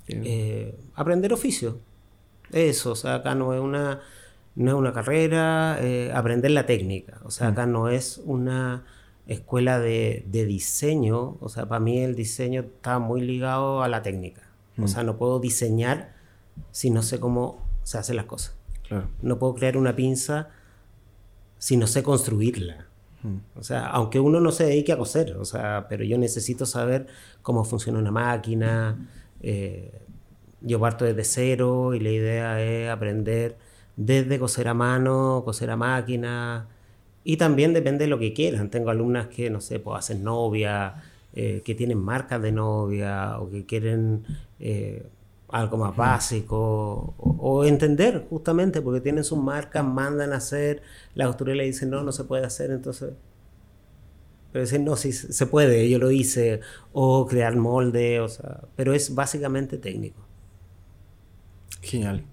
Eh, 0.08 0.76
aprender 0.96 1.34
oficio. 1.34 1.80
Eso, 2.52 2.94
o 2.94 2.96
sea, 2.96 3.16
acá 3.16 3.36
no 3.36 3.54
es 3.54 3.60
una, 3.60 4.02
no 4.56 4.72
es 4.72 4.76
una 4.76 4.92
carrera, 4.92 5.78
eh, 5.82 6.12
aprender 6.16 6.50
la 6.52 6.66
técnica. 6.66 7.22
O 7.24 7.30
sea, 7.30 7.50
acá 7.50 7.68
no 7.68 7.90
es 7.90 8.20
una 8.26 8.86
escuela 9.28 9.80
de, 9.80 10.26
de 10.28 10.46
diseño. 10.46 11.38
O 11.42 11.50
sea, 11.50 11.68
para 11.68 11.80
mí 11.80 12.00
el 12.00 12.16
diseño 12.16 12.62
está 12.62 12.98
muy 12.98 13.22
ligado 13.22 13.84
a 13.84 13.88
la 13.88 14.02
técnica. 14.02 14.49
O 14.82 14.88
sea, 14.88 15.04
no 15.04 15.18
puedo 15.18 15.39
diseñar 15.39 16.13
si 16.72 16.89
no 16.89 17.02
sé 17.04 17.20
cómo 17.20 17.65
se 17.84 17.98
hacen 17.98 18.15
las 18.15 18.26
cosas. 18.26 18.56
No 19.22 19.38
puedo 19.39 19.56
crear 19.56 19.78
una 19.78 19.96
pinza 19.96 20.50
si 21.58 21.78
no 21.78 21.88
sé 21.88 22.04
construirla. 22.04 22.88
O 23.56 23.63
sea, 23.63 23.88
aunque 23.88 24.20
uno 24.20 24.39
no 24.39 24.52
se 24.52 24.65
dedique 24.65 24.94
a 24.94 24.98
coser, 24.98 25.36
o 25.36 25.44
sea, 25.44 25.88
pero 25.89 26.06
yo 26.06 26.18
necesito 26.18 26.65
saber 26.65 27.08
cómo 27.42 27.65
funciona 27.65 28.00
una 28.00 28.12
máquina. 28.12 29.10
Eh, 29.42 29.92
yo 30.62 30.80
parto 30.80 31.06
desde 31.06 31.24
cero 31.26 31.94
y 31.94 32.00
la 32.00 32.10
idea 32.10 32.62
es 32.62 32.89
aprender 32.89 33.58
desde 33.98 34.39
coser 34.39 34.70
a 34.70 34.74
mano, 34.74 35.42
coser 35.44 35.70
a 35.72 35.76
máquina. 35.76 36.70
Y 37.26 37.36
también 37.36 37.74
depende 37.74 38.06
de 38.06 38.10
lo 38.10 38.20
que 38.20 38.34
quieran. 38.34 38.70
Tengo 38.70 38.89
alumnas 38.89 39.28
que, 39.28 39.50
no 39.50 39.60
sé, 39.60 39.80
pues 39.80 40.00
hacen 40.00 40.24
novia, 40.24 41.04
eh, 41.32 41.62
que 41.63 41.76
tienen 41.76 42.00
marcas 42.00 42.42
de 42.42 42.52
novia 42.52 43.39
o 43.39 43.52
que 43.52 43.63
quieren 43.63 44.24
eh, 44.60 45.06
algo 45.48 45.78
más 45.78 45.96
básico 45.96 47.13
o, 47.18 47.63
entender 47.65 48.26
justamente 48.30 48.82
porque 48.82 49.00
tienen 49.00 49.24
sus 49.24 49.38
marcas, 49.38 49.86
mandan 49.86 50.34
a 50.34 50.38
hacer, 50.38 50.82
la 51.14 51.28
costurera 51.28 51.58
le 51.58 51.66
dice 51.66 51.86
no, 51.86 52.03
no 52.03 52.12
se 52.12 52.24
puede 52.24 52.45
hacer, 52.45 52.72
entonces... 52.72 53.14
Pero 54.51 54.66
dicen, 54.66 54.84
no, 54.84 54.95
sí 54.95 55.14
se 55.14 55.45
puede, 55.45 55.88
yo 55.88 55.99
lo 55.99 56.10
hice, 56.10 56.62
o 56.91 57.28
crear 57.28 57.56
molde, 57.56 58.20
o 58.20 58.28
sea, 58.28 58.62
pero 58.76 58.95
es 58.95 59.14
básicamente 59.14 59.78
técnico. 59.78 60.26
Genial. 61.84 62.24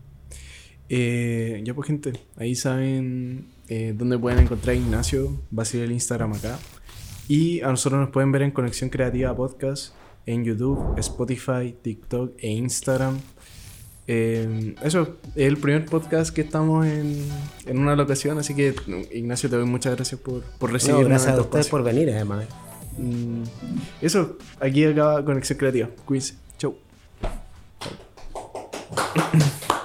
Eh, 0.88 1.60
ya 1.62 1.74
pues 1.74 1.86
gente, 1.86 2.14
ahí 2.36 2.54
saben 2.54 3.48
dónde 3.68 4.18
pueden 4.18 4.38
encontrar 4.38 4.74
a 4.74 4.78
Ignacio, 4.78 5.42
va 5.56 5.64
a 5.64 5.66
ser 5.66 5.82
el 5.82 5.92
Instagram 5.92 6.32
acá. 6.32 6.58
Y 7.28 7.60
a 7.60 7.68
nosotros 7.68 8.00
nos 8.00 8.10
pueden 8.10 8.32
ver 8.32 8.42
en 8.42 8.50
Conexión 8.50 8.90
Creativa 8.90 9.34
Podcast 9.34 9.94
en 10.26 10.44
YouTube, 10.44 10.98
Spotify, 10.98 11.74
TikTok 11.80 12.32
e 12.38 12.48
Instagram. 12.48 13.18
Eh, 14.08 14.74
eso 14.82 15.16
es 15.34 15.46
el 15.46 15.56
primer 15.56 15.86
podcast 15.86 16.32
que 16.32 16.42
estamos 16.42 16.86
en, 16.86 17.28
una 17.68 17.96
locación, 17.96 18.38
así 18.38 18.54
que 18.54 18.74
Ignacio 19.12 19.50
te 19.50 19.56
doy 19.56 19.66
muchas 19.66 19.96
gracias 19.96 20.20
por, 20.20 20.42
por 20.58 20.72
recibirnos. 20.72 21.08
gracias 21.08 21.36
a 21.36 21.40
ustedes 21.40 21.68
por 21.68 21.82
venir 21.82 22.10
además. 22.10 22.46
Mm, 22.98 23.42
eso, 24.00 24.38
aquí 24.60 24.84
acaba 24.84 25.24
Conexión 25.24 25.58
Creativa. 25.58 25.88
Cuídense. 26.04 26.34
Chau. 26.58 26.76